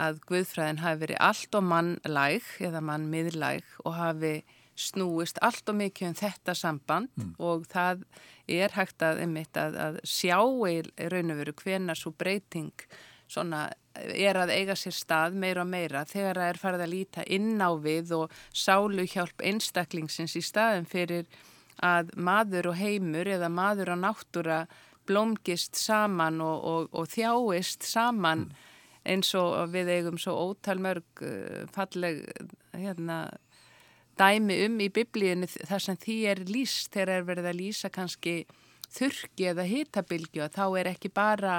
[0.02, 4.36] að guðfræðin hafi verið allt og mannlæg eða mannmiðlæg og hafi
[4.76, 7.34] snúist allt og mikið um þetta samband mm.
[7.40, 8.04] og það
[8.52, 12.88] er hægt að, einmitt, að, að sjá í raun og veru hvena svo breyting
[13.32, 17.26] svona er að eiga sér stað meira og meira þegar það er farið að líta
[17.32, 21.30] inn á við og sálu hjálp einstaklingsins í staðin fyrir
[21.84, 24.60] að maður og heimur eða maður og náttúra
[25.06, 28.48] blómgist saman og, og, og þjáist saman
[29.06, 32.24] eins og við eigum svo ótal mörg uh, falleg
[32.74, 33.28] hérna,
[34.18, 36.90] dæmi um í biblíinu þar sem því er lýst.
[36.96, 38.40] Þegar er verið að lýsa kannski
[38.96, 41.58] þurki eða hitabilgju og þá er ekki bara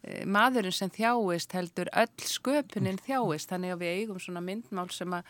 [0.00, 3.50] Eh, maðurinn sem þjáist heldur öll sköpunin þjáist.
[3.52, 5.26] Þannig að við eigum svona myndmál sem að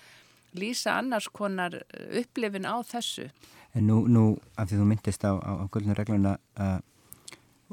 [0.56, 3.30] lýsa annars konar eh, upplifin á þessu.
[3.74, 4.24] En nú, nú
[4.58, 6.78] af því þú myndist á, á, á gullinu regluna uh,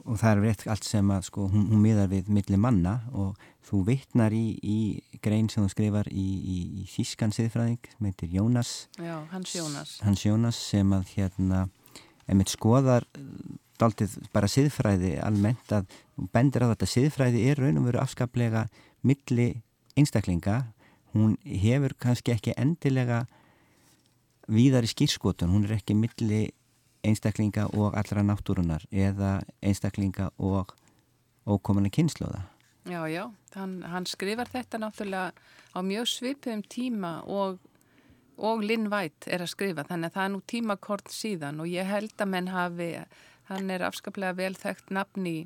[0.05, 3.37] og það er rétt allt sem að sko hún, hún miðar við milli manna og
[3.65, 8.35] þú vittnar í, í grein sem þú skrifar í, í, í Þískan siðfræðing sem heitir
[8.37, 8.73] Jónas.
[9.01, 9.95] Já, Hans Jónas.
[10.05, 11.65] Hans Jónas sem að hérna,
[12.29, 13.07] emitt skoðar
[13.81, 15.89] dáltið bara siðfræði almennt að
[16.33, 18.65] bendir á þetta siðfræði er raun og veru afskaplega
[19.05, 19.49] milli
[19.97, 20.61] einstaklinga
[21.13, 23.25] hún hefur kannski ekki endilega
[24.47, 26.47] víðar í skýrskotun hún er ekki milli
[27.07, 30.75] einstaklinga og allra náttúrunar eða einstaklinga og
[31.47, 32.45] ókominni kynnslóða
[32.87, 35.33] Já, já, hann, hann skrifar þetta náttúrulega
[35.75, 37.57] á mjög svipum tíma og,
[38.39, 39.83] og Linn Vætt er að skrifa.
[39.83, 42.87] Þannig að það er nú tímakort síðan og ég held að menn hafi
[43.47, 45.37] Hann er afskaplega vel þekkt nafn í,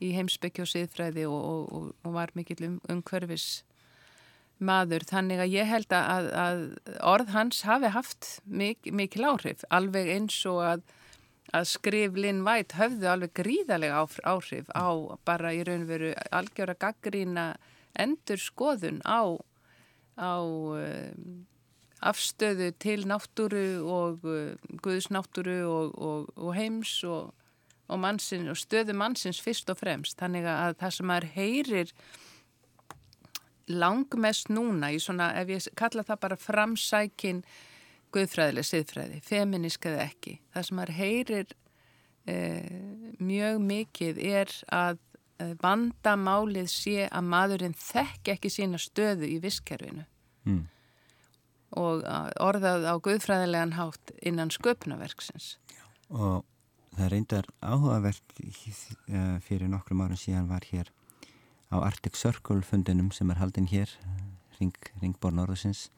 [0.00, 3.64] í heimsbyggju og siðfræði og, og, og var mikill um, umhverfis
[4.62, 5.06] maður.
[5.08, 6.64] Þannig að ég held að, að
[7.14, 10.84] orð hans hafi haft mik, mikil áhrif, alveg eins og að,
[11.54, 14.88] að skrif Linn Vætt höfðu alveg gríðalega áhrif á
[15.26, 17.54] bara í raunveru algjöra gaggrína
[17.94, 19.38] endur skoðun á,
[20.18, 21.46] á um,
[22.04, 27.32] afstöðu til náttúru og uh, guðsnáttúru og, og, og heims og,
[27.88, 30.18] og mannsins, stöðu mannsins fyrst og fremst.
[30.20, 31.94] Þannig að það sem maður heyrir
[33.70, 37.42] langmest núna í svona, ef ég kalla það bara framsækin
[38.14, 40.38] guðfræðileg siðfræði, feminisk eða ekki.
[40.54, 41.56] Það sem maður heyrir
[42.30, 42.76] eh,
[43.18, 45.00] mjög mikið er að
[45.42, 50.06] eh, vandamálið sé að maðurinn þekk ekki sína stöðu í visskerfinu.
[50.44, 50.62] Mm
[51.74, 52.04] og
[52.42, 55.56] orðað á guðfræðilegan hátt innan sköpnaverksins.
[56.14, 56.44] Og
[56.94, 58.36] það reyndar áhugavert
[59.46, 60.92] fyrir nokkrum árum síðan var hér
[61.74, 63.90] á Arctic Circle fundinum sem er haldinn hér,
[64.60, 65.88] Ring, Ringborn Norðusins,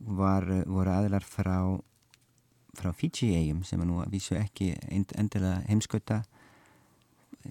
[0.00, 1.56] var, voru aðilar frá,
[2.78, 6.22] frá Fiji-eigum sem er nú að vísu ekki endilega heimskauta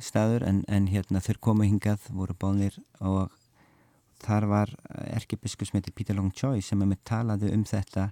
[0.02, 3.30] staður en, en hérna þurr komu hingað, voru bánir og
[4.24, 4.74] þar var
[5.16, 8.10] erkebiskusmeti Peter Long Choi sem er með talaðu um þetta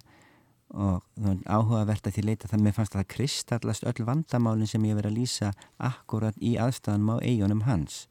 [0.68, 1.04] og
[1.48, 5.14] áhugavert að því leita það með fannst að það kristallast öll vandamálinn sem ég verið
[5.14, 8.02] að lýsa akkurat í aðstæðanum á eigunum hans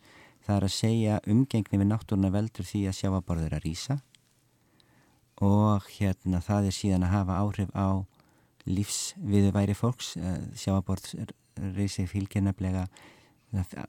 [0.48, 3.98] það er að segja umgengni við náttúruna veldur því að sjáaborður að rýsa
[5.44, 8.02] og hérna það er síðan að hafa áhrif á
[8.68, 10.16] lífsviðuværi fólks.
[10.58, 11.06] Sjáaborð
[11.78, 12.88] reysið fylgjernaflega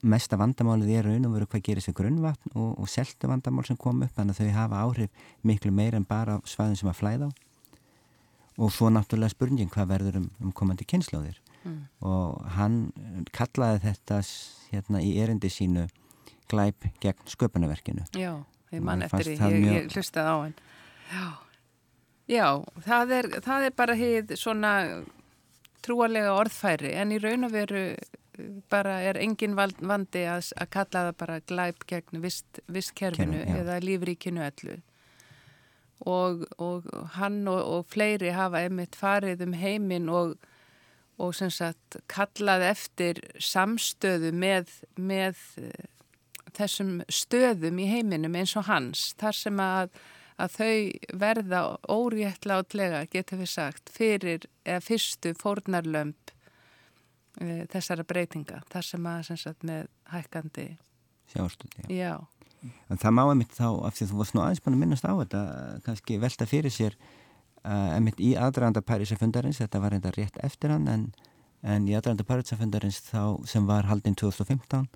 [0.07, 3.77] mesta vandamálið er raun og veru hvað gerist við grunnvatn og, og seltu vandamál sem
[3.81, 7.31] kom upp þannig að þau hafa áhrif miklu meir en bara svaðin sem að flæða.
[7.33, 7.49] Á
[8.59, 11.79] og svo náttúrulega spurningin hvað verður um, um komandi kynnslóðir mm.
[12.05, 12.79] og hann
[13.35, 14.19] kallaði þetta
[14.73, 15.85] hérna í erindi sínu
[16.49, 18.07] glæp gegn sköpunarverkinu.
[18.17, 18.33] Já,
[18.73, 19.77] ég mann eftir því, ég, mjög...
[19.77, 20.57] ég hlustaði á hann.
[21.09, 21.27] Já,
[22.29, 24.73] Já það, er, það er bara hér svona
[25.85, 27.83] trúarlega orðfæri en í raun og veru
[28.71, 33.79] bara er engin vandi að, að kalla það bara glæp gegn vist, vistkerfinu Kerfin, eða
[33.83, 34.77] lífríkinu öllu.
[36.07, 36.85] Og, og
[37.17, 40.37] hann og, og fleiri hafa einmitt farið um heiminn og,
[41.19, 45.41] og sem sagt kallað eftir samstöðu með, með
[46.59, 49.93] þessum stöðum í heiminum eins og hans þar sem að,
[50.39, 56.33] að þau verða óréttláttlega getur við sagt fyrir eða fyrstu fórnarlömp
[57.39, 60.69] e, þessara breytinga þar sem að sem sagt, með hækkandi
[61.33, 61.87] sjástuði.
[61.93, 62.17] Já.
[62.91, 65.13] En það má einmitt þá, af því þú varst nú aðeins búin að minnast á
[65.15, 65.41] þetta,
[65.85, 66.97] kannski velta fyrir sér
[67.63, 71.05] uh, einmitt í aðranda Parísafundarins, þetta var reynda rétt eftir hann, en,
[71.63, 74.89] en í aðranda Parísafundarins þá sem var haldinn 2015,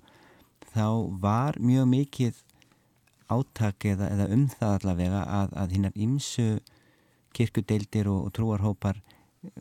[0.72, 0.86] þá
[1.22, 2.40] var mjög mikið
[3.34, 6.48] átak eða, eða um það allavega að, að hinnar ímsu
[7.34, 9.00] kirkudeildir og, og trúarhópar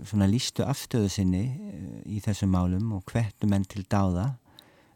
[0.08, 1.44] svona lístu afstöðu sinni
[2.08, 4.34] í þessum málum og hvertu menn til dáða.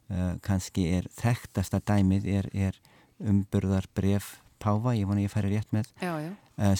[0.08, 2.78] Uh, kannski er þekktasta dæmið er, er
[3.20, 6.32] umburðar bref Páfa, ég vona ég færi rétt með já, já.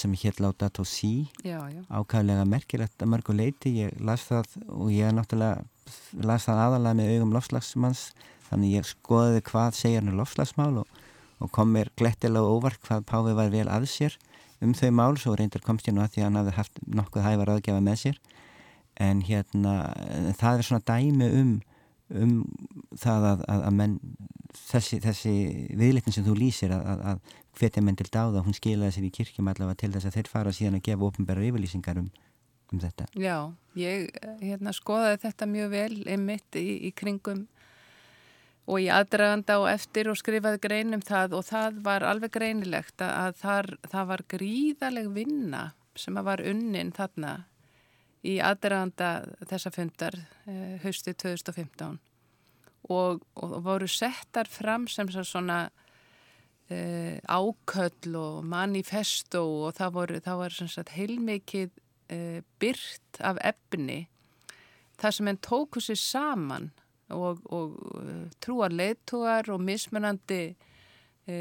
[0.02, 5.14] Sem hér láta tó sí ákvæðilega merkilegt að mörgu leiti ég las það og ég
[5.14, 5.68] náttúrulega
[6.26, 8.08] las það aðalega með augum lofslagsmanns
[8.50, 11.04] þannig ég skoðiði hvað segja hann lofslagsmál og,
[11.44, 14.18] og kom mér glettilega óvart hvað Páfi var vel að sér
[14.64, 17.26] um þau mál svo reyndar komst ég nú að því að hann hafði haft nokkuð
[17.28, 18.22] hævar aðgjafa með sér.
[18.98, 19.74] En hérna
[20.40, 21.58] það er svona dæmi um
[22.16, 22.38] um
[22.96, 23.96] það að, að, að menn
[24.56, 25.34] þessi, þessi
[25.76, 29.50] viðleikn sem þú lýsir að, að hvetja menn til dáða hún skilaði sér í kirkjum
[29.52, 32.08] allavega til þess að þeir fara síðan að gefa ofnbæra yfirlýsingar um,
[32.72, 33.10] um þetta.
[33.20, 33.36] Já,
[33.80, 34.08] ég
[34.40, 37.44] hérna, skoðaði þetta mjög vel einmitt í, í kringum
[38.68, 43.04] og í aðdraganda og eftir og skrifaði grein um það og það var alveg greinilegt
[43.04, 45.64] að þar, það var gríðaleg vinna
[45.98, 47.38] sem að var unnin þarna
[48.28, 49.12] í aðdraganda
[49.48, 50.18] þessa fundar
[50.50, 51.98] eh, hausti 2015
[52.92, 55.62] og, og voru settar fram sem svona
[56.70, 61.72] eh, áköll og manifesto og það voru, það sagt heilmikið
[62.12, 64.06] eh, byrt af efni.
[64.98, 66.72] Þar sem enn tóku sér saman
[67.16, 70.42] og, og uh, trúar leitúar og mismunandi
[71.28, 71.38] e,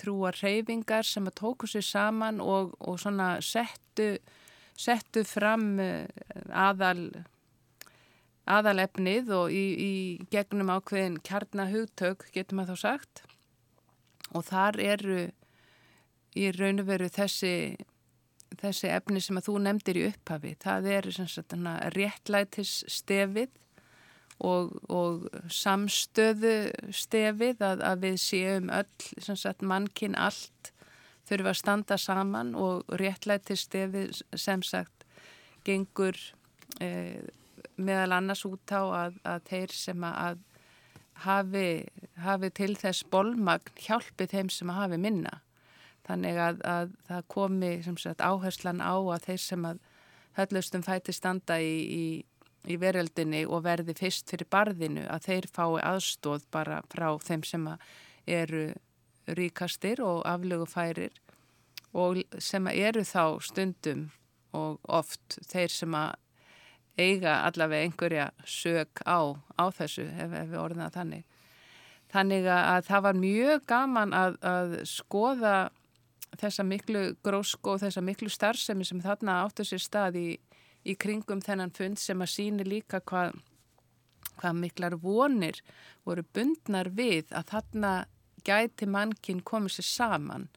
[0.00, 4.16] trúar reyfingar sem að tóku sér saman og, og svona settu,
[4.76, 5.76] settu fram
[6.48, 7.10] aðal
[8.46, 9.94] aðalefnið og í, í
[10.30, 13.24] gegnum ákveðin kjarnahugtök getur maður þá sagt.
[14.32, 15.18] Og þar eru
[16.36, 17.76] í raun og veru þessi
[18.60, 20.54] þessi efni sem að þú nefndir í upphafi.
[20.62, 21.08] Það er
[21.96, 23.50] réttlætis stefið
[24.44, 26.56] og, og samstöðu
[26.92, 30.72] stefið að, að við séum öll, mannkinn allt
[31.26, 35.06] þurfa að standa saman og réttlæti stefið sem sagt
[35.66, 36.18] gengur
[36.80, 37.24] eh,
[37.76, 40.44] meðal annars út á að, að þeir sem að
[41.24, 41.66] hafi,
[42.20, 45.40] hafi til þess bolmagn hjálpi þeim sem að hafi minna.
[46.06, 49.80] Þannig að, að það komi sagt, áherslan á að þeir sem að
[50.36, 52.04] höllustum fæti standa í, í
[52.66, 57.68] í veröldinni og verði fyrst fyrir barðinu að þeir fái aðstóð bara frá þeim sem
[58.26, 58.66] eru
[59.26, 61.14] ríkastir og aflögufærir
[61.96, 64.08] og sem eru þá stundum
[64.56, 66.14] og oft þeir sem að
[66.96, 71.24] eiga allavega einhverja sög á, á þessu ef, ef við orðum það þannig.
[72.12, 75.56] Þannig að það var mjög gaman að, að skoða
[76.36, 80.26] þessa miklu grósk og þessa miklu starfsemi sem þarna áttu sér stað í
[80.86, 83.34] í kringum þennan fund sem að síni líka hvað,
[84.38, 85.62] hvað miklar vonir
[86.06, 87.96] voru bundnar við að þarna
[88.46, 90.48] gæti mannkinn komið sér saman.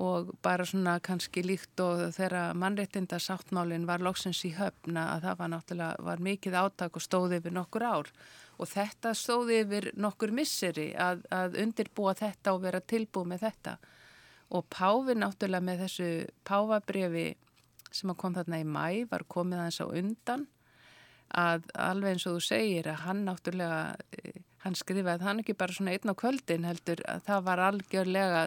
[0.00, 5.40] Og bara svona kannski líkt og þegar mannréttinda sáttmálinn var loksins í höfna að það
[5.40, 8.12] var náttúrulega var mikið átak og stóði yfir nokkur ár.
[8.60, 13.76] Og þetta stóði yfir nokkur misseri að, að undirbúa þetta og vera tilbúið með þetta.
[14.54, 16.10] Og Páfi náttúrulega með þessu
[16.46, 17.26] Páfabrefi
[17.94, 20.46] sem kom þarna í mæ var komið aðeins á undan
[21.30, 25.72] að alveg eins og þú segir að hann náttúrulega, eh, hann skrifaði hann ekki bara
[25.72, 28.42] svona einn á kvöldin heldur að það var algjörlega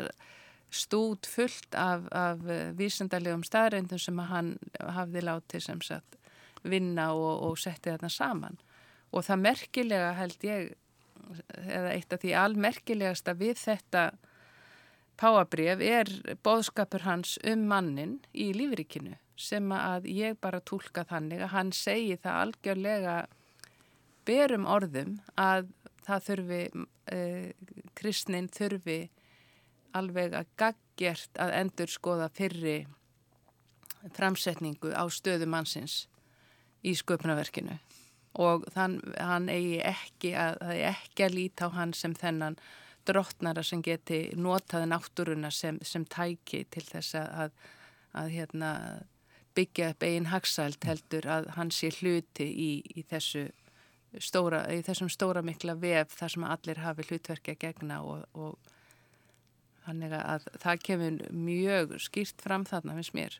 [0.73, 6.19] stút fullt af, af eh, vísendalegum staðreindum sem hann hafði látið sem sagt
[6.63, 8.59] vinna og, og setti þarna saman.
[9.13, 10.73] Og það merkilega held ég
[11.63, 14.11] eða eitt af því almerkilegasta við þetta
[15.19, 16.09] páabref er
[16.43, 22.17] bóðskapur hans um mannin í lífrikinu sem að ég bara tólka þannig að hann segi
[22.21, 23.15] það algjörlega
[24.27, 25.71] berum orðum að
[26.03, 26.61] það þurfi,
[27.11, 27.53] eh,
[27.95, 28.99] kristnin þurfi
[29.93, 32.77] alveg að gaggjert að endur skoða fyrri
[34.13, 36.07] framsetningu á stöðu mannsins
[36.83, 37.77] í sköpnaverkinu
[38.43, 42.57] og þann, hann eigi ekki að, að ekki að líta á hann sem þennan
[43.07, 47.55] drottnara sem geti notaði náttúruna sem, sem tæki til þess að,
[48.15, 48.71] að hérna
[49.55, 53.47] byggja upp eigin hagsælt heldur að hann sé hluti í, í, þessu
[54.21, 58.73] stóra, í þessum stóra mikla vef þar sem allir hafi hlutverkja gegna og, og
[59.85, 63.39] þannig að það kemur mjög skýrt fram þarna með smér.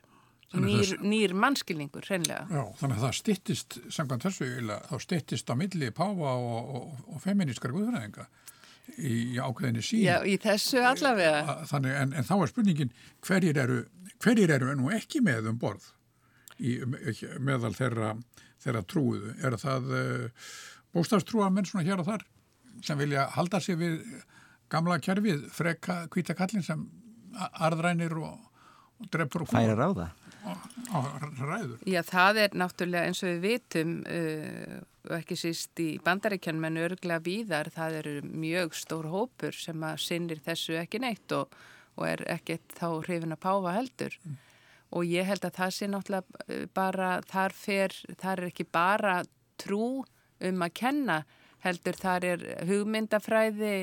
[0.54, 2.44] Nýr, nýr mannskilningur, hreinlega.
[2.46, 4.48] Já, þannig að það stittist, samkvæmt þessu,
[4.86, 8.28] þá stittist á milli páfa og, og, og feministkar guðfræðinga
[9.00, 10.04] í ákveðinni sín.
[10.04, 11.58] Já, í þessu allavega.
[11.70, 12.94] Þannig, en, en þá er spurningin,
[13.24, 13.80] hverjir eru,
[14.22, 15.88] hverjir eru nú ekki með um borð?
[16.58, 16.76] Í,
[17.38, 18.14] meðal þeirra,
[18.62, 19.34] þeirra trúðu.
[19.42, 20.48] Er það uh,
[20.94, 22.26] bóstafstrúa menn svona hér og þar
[22.84, 24.00] sem vilja halda sig við
[24.72, 26.84] gamla kerfið freka kvítakallin sem
[27.34, 28.38] arðrænir og,
[29.00, 29.60] og dreftur og kúa.
[29.60, 30.10] Færa ráða.
[30.44, 31.78] Og, og ræður.
[31.88, 36.82] Já, það er náttúrulega eins og við vitum uh, og ekki síst í bandaríkjanum en
[36.84, 41.52] örglega víðar, það eru mjög stór hópur sem að sinnir þessu ekki neitt og,
[41.96, 44.18] og er ekkert þá hrifin að páfa heldur.
[44.24, 44.36] Mm.
[44.94, 49.16] Og ég held að það sé náttúrulega bara, þar, fer, þar er ekki bara
[49.58, 50.04] trú
[50.44, 51.24] um að kenna,
[51.64, 53.74] heldur þar er hugmyndafræði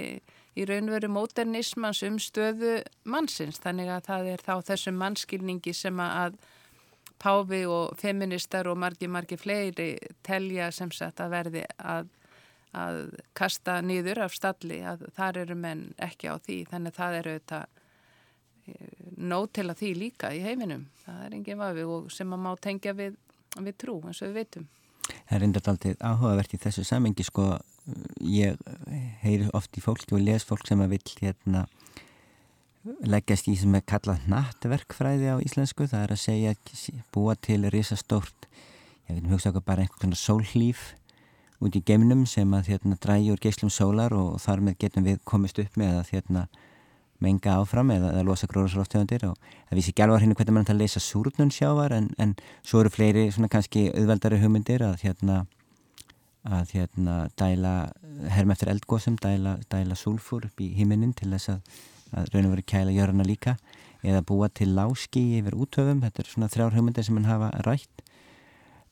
[0.55, 3.59] í raunveru móternismans um stöðu mannsins.
[3.63, 6.39] Þannig að það er þá þessum mannskilningi sem að
[7.21, 9.91] Páfi og feministar og margi, margi fleiri
[10.25, 12.07] telja sem sagt að verði að,
[12.73, 13.01] að
[13.37, 16.57] kasta nýður af stalli að þar eru menn ekki á því.
[16.71, 17.67] Þannig að það eru eh,
[19.17, 20.87] nót til að því líka í heiminum.
[21.05, 23.17] Það er enginn vafi og sem að má tengja við,
[23.59, 24.69] við trú eins og við veitum.
[25.11, 27.45] Það er reyndar alltaf áhugavert í þessu samengi sko
[28.21, 28.57] ég
[29.23, 31.65] heyri oft í fólki og les fólk sem að vill hérna
[33.05, 36.53] leggjast í sem er kallað nattverkfræði á íslensku, það er að segja
[37.13, 38.47] búa til risastórt
[39.07, 40.91] ég veit um hugsa okkur bara einhvern sólhlýf
[41.61, 45.21] út í geimnum sem að hérna drægi úr geyslum sólar og þar með getum við
[45.29, 46.47] komist upp með að hérna
[47.21, 49.37] menga áfram eða að losa gróðarsróftegundir og
[49.69, 52.91] það vísi ekki alvar hérna hvernig mann það leysa súrnun sjávar en, en svo eru
[52.93, 55.43] fleiri svona kannski auðveldari hugmyndir að hérna
[56.41, 57.73] að hérna dæla
[58.33, 61.59] herm eftir eldgóðsum, dæla, dæla súlfur upp í híminnin til þess að,
[62.17, 63.57] að raun og veru kæla jörna líka
[64.01, 68.01] eða búa til láski yfir útöfum þetta er svona þrjár hugmyndir sem hann hafa rætt.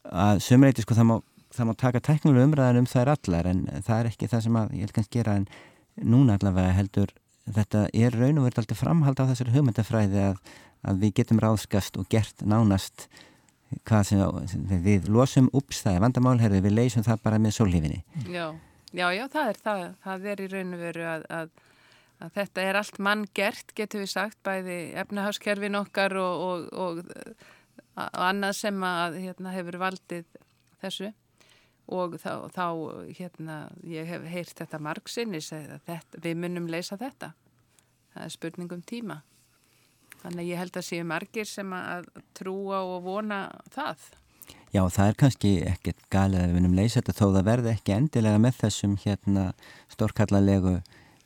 [0.05, 1.15] Að sömuleyti sko það má,
[1.55, 4.61] það má taka teknilega umræðan um það er allar en það er ekki það sem
[4.61, 5.49] að ég held kannski gera en
[5.97, 7.15] núna allavega heldur
[7.55, 10.39] þetta er raun og veru alltaf framhald á þessari hugmyndafræði að,
[10.87, 13.07] að við getum ráðskast og gert nánast
[13.85, 18.01] hvað sem við losum ups það er vandamál, herri, við leysum það bara með sólífinni.
[18.33, 18.47] Já,
[18.97, 21.51] já, já, það er það, það er í raun og veru að, að,
[22.25, 27.01] að þetta er allt mann gert, getur við sagt, bæði efnahagskerfin okkar og, og, og,
[27.99, 30.39] og annað sem að hérna, hefur valdið
[30.81, 31.11] þessu
[31.89, 32.65] og þá, þá
[33.17, 35.49] hérna, ég hef heyrt þetta margsinnis,
[36.21, 37.31] við munum leysa þetta,
[38.19, 39.21] það er spurningum tíma.
[40.19, 44.09] Þannig að ég held að séu margir sem að trúa og vona það.
[44.73, 47.93] Já, það er kannski ekkert galið að við vunum leysa þetta þó það verði ekki
[47.95, 49.45] endilega með þessum hérna
[49.93, 50.75] stórkallalegu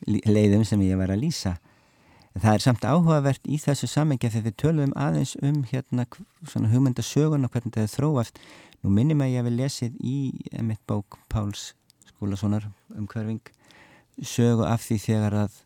[0.05, 1.57] leiðum sem ég var að lýsa.
[2.33, 6.05] Það er samt áhugavert í þessu samengja þegar við tölum aðeins um hérna
[6.49, 8.39] svona hugmyndasögun og hvernig þetta þróast.
[8.83, 10.15] Nú minnum að ég hef lesið í
[10.65, 11.71] mitt bók Páls
[12.07, 13.43] Skúlasonar um hverfing
[14.21, 15.61] sögu af því þegar að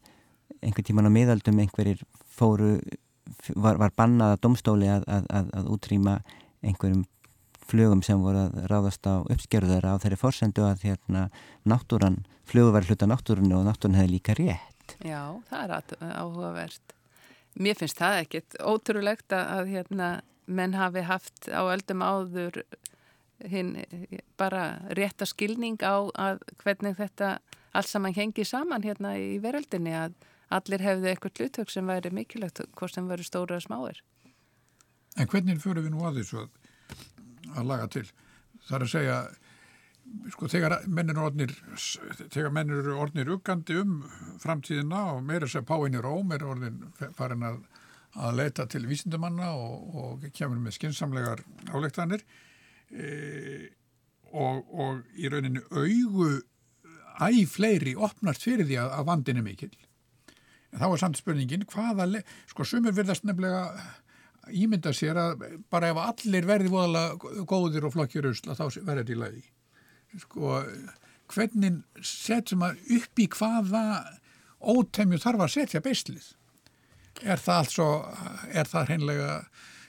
[0.61, 2.77] einhver tíman á miðaldum einhverjir fóru
[3.55, 6.17] var, var bannað að domstóli að, að, að, að útrýma
[6.65, 7.05] einhverjum
[7.67, 11.27] flugum sem voru að ráðast á uppskerður á þeirri fórsendu að hérna
[11.67, 14.95] náttúran, flugu var hluta náttúrunni og náttúrun hefði líka rétt.
[15.03, 16.95] Já, það er áhugavert.
[17.57, 20.09] Mér finnst það ekkit ótrúlegt að hérna
[20.47, 22.61] menn hafi haft á öldum áður
[23.51, 23.75] hinn
[24.39, 27.37] bara rétta skilning á að hvernig þetta
[27.75, 30.15] alls saman hengi saman hérna í veröldinni að
[30.53, 33.99] allir hefði eitthvað hlutök sem væri mikilvægt hvort sem væri stóra og smáir.
[35.17, 36.49] En hvernig fyrir við nú að þessu að,
[37.55, 38.05] að laga til?
[38.67, 39.17] Það er að segja,
[40.35, 41.53] sko, þegar mennir orðnir,
[42.33, 43.97] þegar mennir orðnir uggandi um
[44.43, 46.83] framtíðina og meira sem páinn í róm er orðin
[47.17, 47.63] farin að,
[48.15, 51.43] að leita til vísindumanna og, og kemur með skinsamlegar
[51.73, 52.23] álektanir
[52.91, 53.71] e,
[54.31, 56.29] og, og í rauninu augu
[57.17, 59.71] æg fleiri opnast fyrir því að, að vandin er mikil
[60.77, 62.05] En þá er samt spurningin hvaða,
[62.51, 63.63] sko sumur verðast nefnilega
[64.53, 69.15] ímynda sér að bara ef allir verði voðalega góðir og flokkir usla þá verður þetta
[69.15, 69.43] í lagi.
[70.21, 70.51] Sko
[71.33, 73.83] hvernig setjum maður upp í hvaða
[74.61, 76.29] ótemju þarf að setja beislið?
[77.25, 77.87] Er það altså,
[78.53, 79.31] er það hreinlega,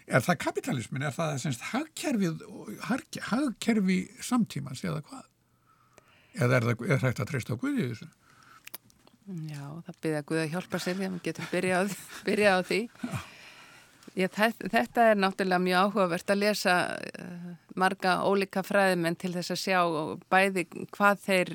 [0.09, 2.47] er það kapitalismin, er það semst hagkerfið,
[3.28, 5.26] hagkerfi samtímans eða hvað?
[6.39, 8.09] Eða er það, er það að treysta á Guðið þessu?
[9.29, 11.91] Já, það Guð að hjálpa sér því að maður getur byrjað
[12.24, 12.79] byrja á því.
[14.18, 19.61] Ég, þetta er náttúrulega mjög áhugavert að lesa uh, marga ólíka fræðimenn til þess að
[19.61, 19.83] sjá
[20.33, 20.64] bæði
[20.97, 21.53] hvað þeir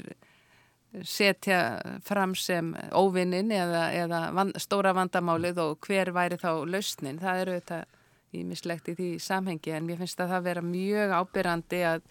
[1.01, 1.59] setja
[2.05, 7.19] fram sem óvinnin eða, eða van, stóra vandamálið og hver væri þá lausnin.
[7.19, 7.79] Það eru þetta
[8.37, 12.05] ímislegt í því samhengi en mér finnst að það vera mjög ábyrrandi að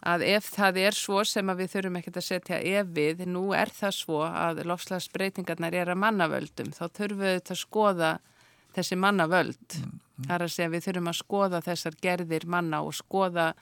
[0.00, 3.72] að ef það er svo sem við þurfum ekkert að setja ef við, nú er
[3.74, 8.12] það svo að lofslagsbreytingarnar er að mannavöldum, þá þurfum við þetta að skoða
[8.76, 9.76] þessi mannavöld.
[9.76, 10.24] Mm, mm.
[10.24, 13.52] Það er að segja við þurfum að skoða þessar gerðir manna og skoða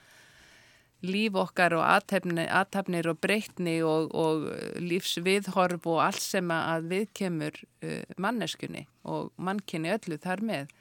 [1.07, 4.49] líf okkar og aðtapnir og breytni og, og
[4.83, 10.75] lífsviðhorf og allt sem að viðkemur uh, manneskunni og mannkynni öllu þar með.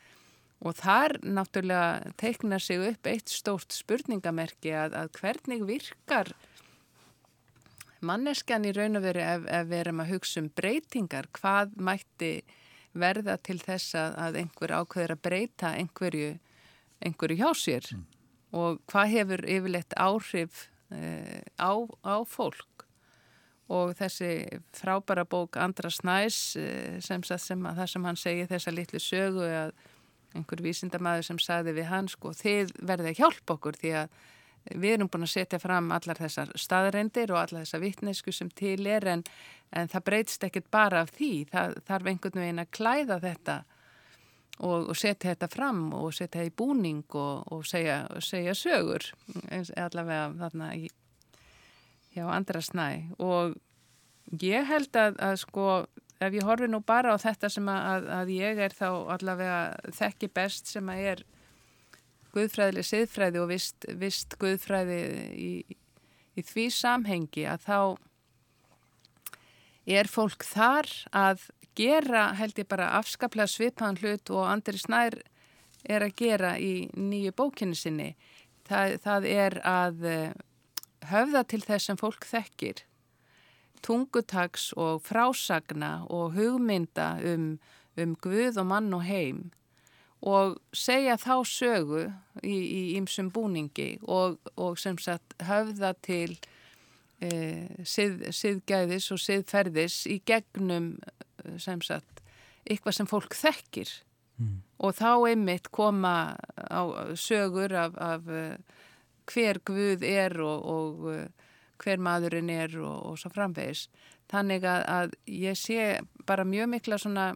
[0.66, 6.32] Og þar náttúrulega teiknar sig upp eitt stórt spurningamerki að, að hvernig virkar
[8.06, 12.32] manneskjan í raun og veru ef, ef við erum að hugsa um breytingar, hvað mætti
[12.98, 16.32] verða til þess að einhver ákveður að breyta einhverju,
[17.06, 17.92] einhverju hjá sér?
[17.94, 18.06] Mm.
[18.58, 22.86] og hvað hefur yfirleitt áhrif uh, á, á fólk?
[23.68, 28.74] Og þessi frábæra bók Andra Snæs uh, sem, sem að það sem hann segi þessa
[28.74, 29.76] litlu sögu að
[30.36, 34.18] einhver vísindamæður sem sagði við hans sko þið verðið að hjálpa okkur því að
[34.76, 38.88] við erum búin að setja fram allar þessar staðreindir og allar þessar vittnesku sem til
[38.90, 39.24] er en,
[39.72, 43.58] en það breytst ekkit bara af því, það þarf einhvern veginn að klæða þetta
[44.58, 49.06] og, og setja þetta fram og setja þetta í búning og, og segja, segja sögur
[49.78, 50.90] allavega þarna í,
[52.16, 52.90] hjá andra snæ.
[53.24, 53.56] Og
[54.42, 55.70] ég held að, að sko
[56.20, 58.88] ef ég horfi nú bara á þetta sem að, að ég er þá
[59.18, 61.24] allavega þekki best sem að er
[62.36, 65.00] guðfræðileg siðfræði og vist, vist guðfræði
[65.34, 65.52] í,
[66.38, 67.80] í því samhengi að þá
[69.98, 71.48] er fólk þar að
[71.78, 75.20] gera held ég bara afskaplega svipaðan hlut og Andri Snær
[75.88, 78.16] er að gera í nýju bókinu sinni.
[78.68, 80.34] Það, það er að eh,
[81.08, 82.84] höfða til þess sem fólk þekkir
[83.86, 87.58] tungutags og frásagna og hugmynda um,
[87.98, 89.48] um Guð og mann og heim
[90.26, 92.06] og segja þá sögu
[92.42, 96.38] í ýmsum búningi og, og sem sagt höfða til
[97.22, 97.30] e,
[97.86, 102.24] sið, siðgæðis og siðferðis í gegnum e, sem sagt
[102.66, 103.94] eitthvað sem fólk þekkir
[104.42, 104.58] mm.
[104.82, 108.48] og þá einmitt koma á sögur af, af e,
[109.28, 111.47] hver Guð er og, og
[111.82, 113.88] hver maðurinn er og, og svo framvegis.
[114.32, 117.28] Þannig að, að ég sé bara mjög mikla svona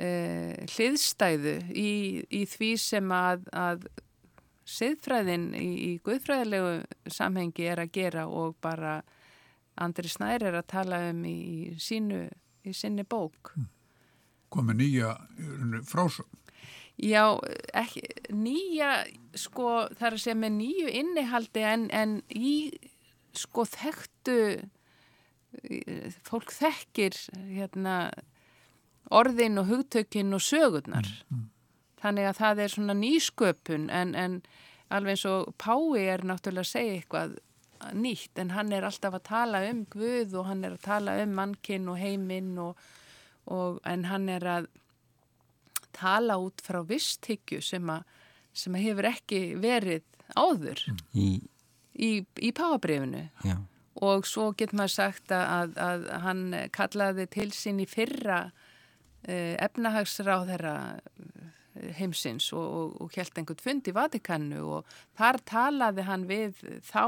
[0.00, 1.90] uh, hliðstæðu í,
[2.28, 3.88] í því sem að, að
[4.70, 9.00] siðfræðin í, í guðfræðilegu samhengi er að gera og bara
[9.80, 11.38] Andri Snær er að tala um í,
[11.70, 12.26] í sínu,
[12.66, 13.54] í sinni bók.
[13.54, 13.70] Hmm.
[14.50, 15.14] Komið nýja
[15.86, 16.40] frásögn?
[17.00, 17.38] Já,
[17.72, 18.02] ekki,
[18.34, 18.90] nýja,
[19.38, 22.50] sko, það er að segja með nýju innihaldi en, en í
[23.36, 24.38] sko þekktu
[26.26, 27.16] fólk þekkir
[27.50, 27.94] hérna,
[29.10, 31.46] orðin og hugtökin og sögurnar mm, mm.
[32.02, 34.36] þannig að það er svona nýsköpun en, en
[34.94, 37.38] alveg eins og Pái er náttúrulega að segja eitthvað
[37.96, 41.34] nýtt en hann er alltaf að tala um Guð og hann er að tala um
[41.38, 42.78] mannkinn og heiminn og,
[43.50, 44.70] og, en hann er að
[45.96, 47.90] tala út frá visthyggju sem,
[48.52, 50.04] sem að hefur ekki verið
[50.38, 50.84] áður
[51.18, 51.32] í
[52.00, 53.26] í, í páabrifinu
[54.00, 56.44] og svo getur maður sagt að, að hann
[56.74, 58.46] kallaði til sín í fyrra
[59.26, 61.48] eh, efnahagsráð þeirra eh,
[61.98, 67.04] heimsins og, og, og held einhvern fund í Vatikannu og þar talaði hann við þá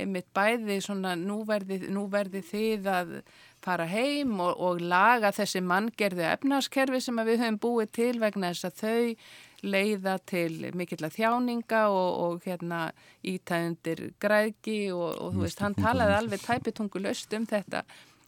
[0.00, 3.16] einmitt bæði svona nú verði, nú verði þið að
[3.64, 8.70] fara heim og, og laga þessi manngerðu efnahagskerfi sem við höfum búið til vegna þess
[8.70, 12.86] að þau leiða til mikill að þjáninga og, og hérna
[13.24, 17.84] ítæðundir græðki og, og þú veist, hann talaði alveg tæpitungu löst um þetta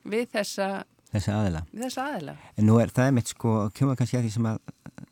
[0.06, 1.60] við þessa Þessi aðila.
[1.70, 2.32] Þessi aðila.
[2.58, 4.56] En nú er það mitt sko, kemur kannski að því sem að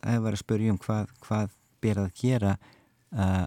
[0.03, 1.53] hefur verið að spörja um hvað, hvað
[1.85, 2.55] ber að gera
[3.14, 3.47] uh,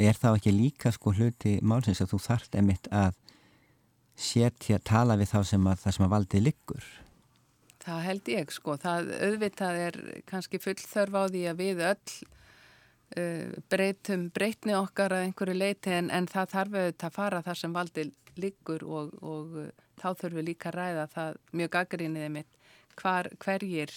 [0.00, 3.14] er þá ekki líka sko hluti málsins að þú þart emitt að
[4.20, 6.90] setja, tala við þá sem að það sem að valdið liggur
[7.80, 12.14] Það held ég sko, það auðvitað er kannski full þörf á því að við öll
[13.16, 17.60] uh, breytum breytni okkar að einhverju leiti en, en það þarf auðvitað að fara þar
[17.62, 18.06] sem valdi
[18.40, 19.70] liggur og, og uh,
[20.00, 22.60] þá þurfum við líka að ræða það mjög aggrinniðið mitt
[23.00, 23.92] hvar, hverjir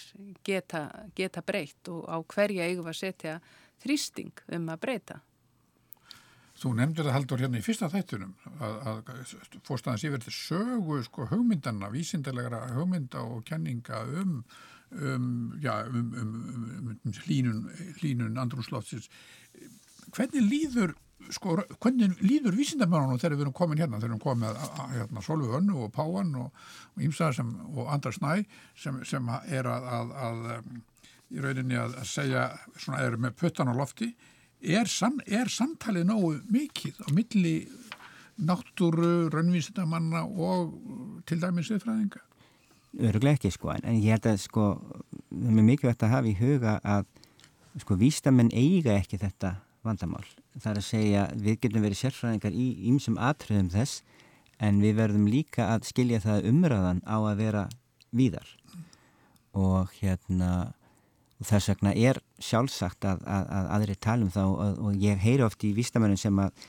[0.46, 3.38] geta, geta breytt og á hverja eigum að setja
[3.84, 5.20] þrýsting um að breyta.
[6.64, 8.30] Þú nefndir það heldur hérna í fyrsta þættunum
[8.64, 9.32] að, að
[9.66, 14.38] fórstæðans yfir til sögu sko hugmyndanna, vísindalega hugmynda og kenninga um,
[14.96, 15.26] um,
[15.60, 17.60] já, um, um, um, um hlínun,
[18.00, 19.10] hlínun andrúslótsins.
[20.16, 20.96] Hvernig líður,
[21.36, 25.28] sko, hvernig líður vísindamörnum þegar við erum komin hérna, þegar við erum komin að hérna,
[25.28, 27.44] Solveig Önnu og Páan og, og Ímsaðar
[27.74, 28.38] og Andrar Snæ
[28.72, 33.76] sem, sem er að, að, að í rauninni að segja, svona, er með puttan á
[33.76, 34.14] lofti
[34.64, 37.56] er, sam, er samtalið nógu mikið á milli
[38.34, 40.72] náttúru, raunvísindamanna og
[41.28, 42.22] til dæmis viðfræðinga?
[43.04, 44.64] Öruglega ekki sko, en ég held að sko,
[45.30, 47.06] það er mikilvægt að hafa í huga að
[47.82, 50.24] sko vístamenn eiga ekki þetta vandamál.
[50.54, 54.04] Það er að segja við getum verið sérfræðingar í ýmsum atriðum þess
[54.62, 57.64] en við verðum líka að skilja það umræðan á að vera
[58.14, 58.46] víðar
[59.54, 60.74] og hérna
[61.40, 65.44] og þess vegna er sjálfsagt að, að, að aðri talum þá og, og ég heyri
[65.46, 66.66] oft í vístamennum sem að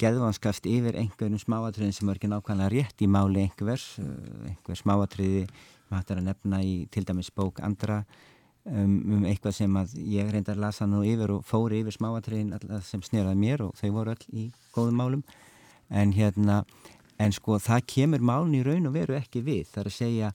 [0.00, 5.46] geðvanskast yfir einhverjum smáatriðin sem er ekki nákvæmlega rétt í máli einhvers, eh, einhver smáatriði
[5.90, 8.00] maður hættar að nefna í til dæmis bók andra
[8.64, 12.54] um, um eitthvað sem að ég reyndar lasa nú yfir og fóri yfir smáatriðin
[12.86, 15.24] sem sneraði mér og þau voru öll í góðum málum.
[15.90, 16.64] En hérna
[17.22, 19.68] en sko það kemur málun í raun og veru ekki við.
[19.72, 20.32] Þar að segja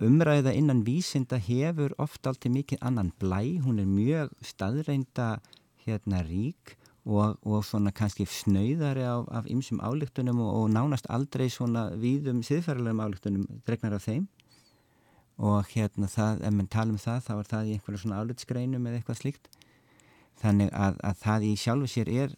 [0.00, 3.58] umræða innan vísinda hefur oft alltaf mikið annan blæ.
[3.64, 5.40] Hún er mjög staðreinda
[5.84, 11.88] hérna rík og, og svona kannski snöyðari af ymsum álíktunum og, og nánast aldrei svona
[11.96, 14.28] víðum siðfærilegum álíktunum dregnar af þeim.
[15.38, 18.86] Og hérna það, ef mann tala um það þá er það í einhverju svona álítsgreinum
[18.86, 19.50] eða eitthvað slíkt.
[20.38, 22.34] Þannig að, að það í sjálfu sér er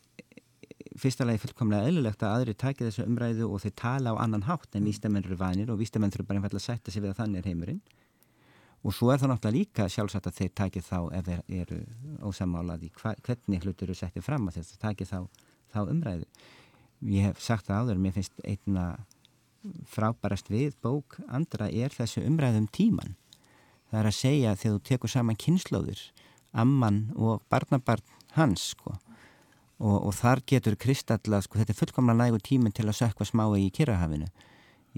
[1.01, 4.77] fyrsta lagi fullkomlega eðlilegt að aðri taki þessu umræðu og þeir tala á annan hátt
[4.77, 7.41] en vístamenn eru vanir og vístamenn þurfa bara einfallega að setja sig við að þannig
[7.41, 7.81] er heimurinn
[8.81, 11.81] og svo er það náttúrulega líka sjálfsagt að þeir taki þá ef þeir eru
[12.25, 15.19] ósamálaði hvernig hlutur eru settið fram að þeir taki þá,
[15.73, 16.29] þá umræðu.
[17.11, 18.87] Ég hef sagt það áður, mér finnst einna
[19.89, 23.17] frábærast við bók andra er þessu umræðum tíman.
[23.91, 26.03] Það er að segja þegar þú tekur saman kynnslóður,
[26.53, 28.97] amman og barnabarn hans sko
[29.81, 33.65] og, og þar getur kristalla, sko þetta er fullkomna nægu tímin til að sökva smái
[33.65, 34.29] í kyrrahafinu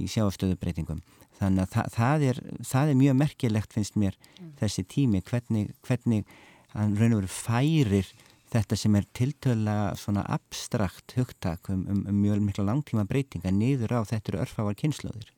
[0.00, 1.02] í sjáastöðubreitingum
[1.38, 4.52] þannig að það, það, er, það er mjög merkilegt finnst mér mm.
[4.60, 6.26] þessi tími hvernig, hvernig
[6.74, 8.10] hann raun og veru færir
[8.52, 14.00] þetta sem er tiltöla svona abstrakt hugtak um, um, um mjög mikla langtíma breytinga niður
[14.00, 15.30] á þetta eru örfávar kynnslóðir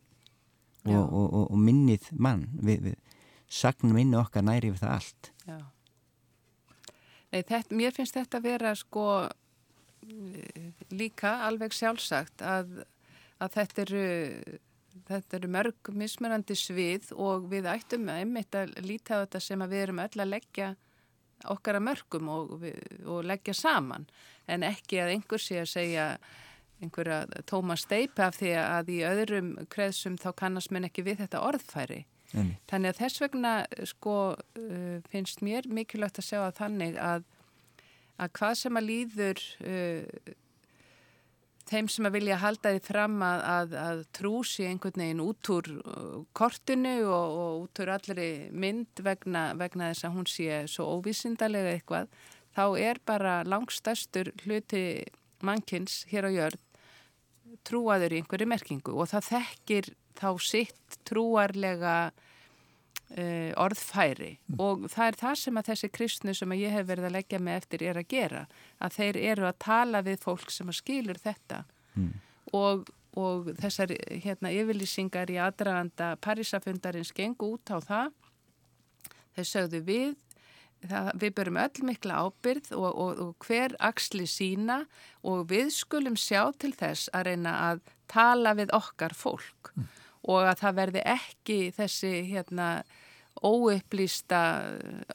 [0.85, 2.99] og, og, og, og minnið mann við, við
[3.51, 5.31] sagnum minni okkar næri við það allt.
[5.45, 5.59] Já
[7.35, 9.05] Nei, þetta, mér finnst þetta að vera sko
[10.95, 12.85] líka alveg sjálfsagt að,
[13.43, 14.05] að þetta eru
[15.09, 19.75] þetta eru mörg mismunandi svið og við ættum einmitt að líta á þetta sem að
[19.75, 20.71] við erum öll að leggja
[21.51, 22.55] okkar að mörgum og,
[23.11, 24.07] og leggja saman
[24.47, 26.07] en ekki að einhver sé að segja
[26.83, 31.43] einhverja tóma steipi af því að í öðrum kreðsum þá kannast menn ekki við þetta
[31.47, 32.05] orðfæri.
[32.33, 32.55] Mm.
[32.71, 33.53] Þannig að þess vegna
[33.87, 37.29] sko uh, finnst mér mikilvægt að að þannig að,
[38.19, 40.33] að hvað sem að líður uh,
[41.69, 45.71] þeim sem að vilja halda því fram að, að, að trúsi einhvern veginn út úr
[45.79, 50.91] uh, kortinu og, og út úr allri mynd vegna, vegna þess að hún sé svo
[50.99, 52.11] óvísindalega eitthvað,
[52.55, 55.05] þá er bara langstæstur hluti
[55.45, 56.63] mannkins hér á jörð
[57.65, 64.59] trúaður í einhverju merkingu og það þekkir þá sitt trúarlega uh, orðfæri mm.
[64.63, 67.41] og það er það sem að þessi kristnu sem að ég hef verið að leggja
[67.43, 68.45] mig eftir er að gera
[68.79, 71.63] að þeir eru að tala við fólk sem að skilur þetta
[71.95, 72.13] mm.
[72.59, 72.91] og,
[73.21, 73.95] og þessar
[74.25, 78.13] hérna yfirlýsingar í aðdraganda Parísafundarins gengu út á það
[79.35, 80.15] þeir sögðu við
[80.89, 84.85] það, við börum öll mikla ábyrð og, og, og hver axli sína
[85.27, 89.89] og við skulum sjá til þess að reyna að tala við okkar fólk mm.
[90.25, 92.69] Og að það verði ekki þessi hérna
[93.45, 94.41] óupplýsta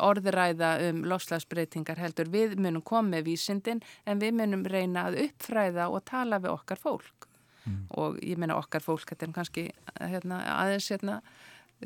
[0.04, 2.30] orðræða um lofslagsbreytingar heldur.
[2.32, 6.82] Við munum koma með vísindin en við munum reyna að uppfræða og tala við okkar
[6.82, 7.30] fólk.
[7.66, 7.86] Mm.
[8.02, 9.66] Og ég menna okkar fólk, þetta er kannski
[10.00, 11.20] hérna, aðeins hérna,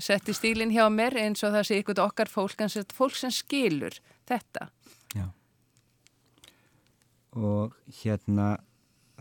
[0.01, 3.17] sett í stílinn hjá mér eins og það sé ykkur okkar fólk, en þetta fólk
[3.19, 3.97] sem skilur
[4.29, 4.69] þetta.
[5.13, 5.27] Já.
[7.37, 8.55] Og hérna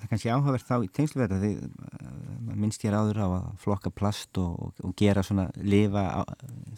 [0.02, 3.92] það er kannski áhugaverð þá í tengsluverða því uh, minnst ég ráður á að flokka
[3.94, 6.24] plast og, og, og gera svona lifa,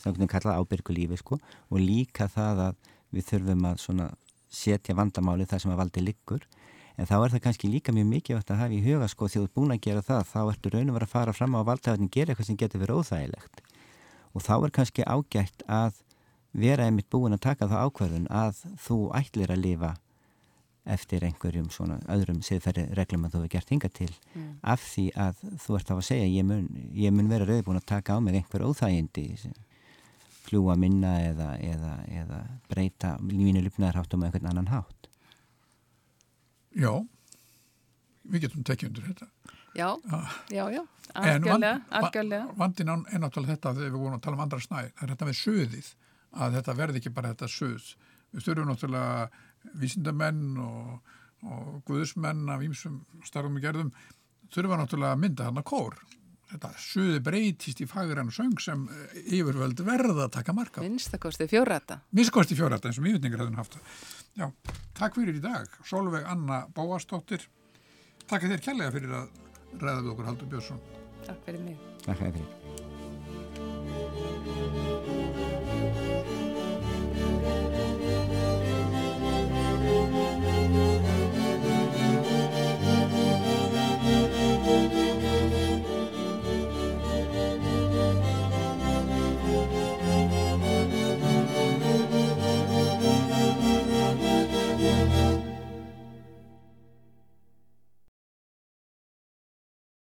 [0.03, 1.39] það er kallað ábyrgu lífi sko.
[1.73, 4.11] Og líka það að við þurfum að svona
[4.53, 6.45] setja vandamáli þar sem að valdi liggur.
[7.01, 9.49] En þá er það kannski líka mjög mikið að hafa í huga sko því þú
[9.49, 11.69] ert búin að gera það þá ertu raun og verið að fara fram á að
[11.73, 13.65] valdhæfnin gera eitthvað sem getur verið óþægilegt.
[14.35, 16.01] Og þá er kannski ágætt að
[16.55, 19.95] vera einmitt búin að taka þá ákverðun að þú ætlir að lifa
[20.85, 24.49] eftir einhverjum svona öðrum siðferði reglum að þú hefur gert hinga til mm.
[24.75, 27.89] af því að þú ert á að segja ég mun, ég mun vera rauðbúin að
[27.89, 29.25] taka á mig einhver óþægindi
[30.45, 35.09] fljúa minna eða, eða, eða breyta mínu lupnaðarháttum með einhvern annan hátt
[36.75, 36.93] Já
[38.29, 39.31] við getum tekið undir þetta
[39.75, 40.35] Já, ah.
[40.55, 40.85] já, já
[41.19, 42.53] algjörlega, algjörlega.
[42.59, 45.29] Vandin er náttúrulega þetta þegar við vorum að tala um andra snæ það er þetta
[45.29, 45.89] með söðið
[46.35, 47.89] að þetta verði ekki bara þetta söð
[48.35, 49.43] við þurfum náttúrulega
[49.81, 53.95] vísindamenn og, og guðismenn af ímsum starfum og gerðum
[54.55, 55.97] þurfa náttúrulega að mynda hann að kór
[56.55, 58.85] þetta suði breytist í fagrann söng sem
[59.25, 63.81] yfirvöld verða að taka marka minnstakosti fjórata minnstakosti fjórata eins og hefðum haft
[64.35, 64.49] Já,
[64.99, 65.71] takk fyrir í dag.
[65.87, 67.47] Solveig Anna Bóastóttir.
[68.27, 70.85] Takk þér kærlega fyrir að ræða við okkur Haldur Björnsson.
[71.23, 71.91] Takk fyrir mig.
[72.03, 72.64] Takk fyrir.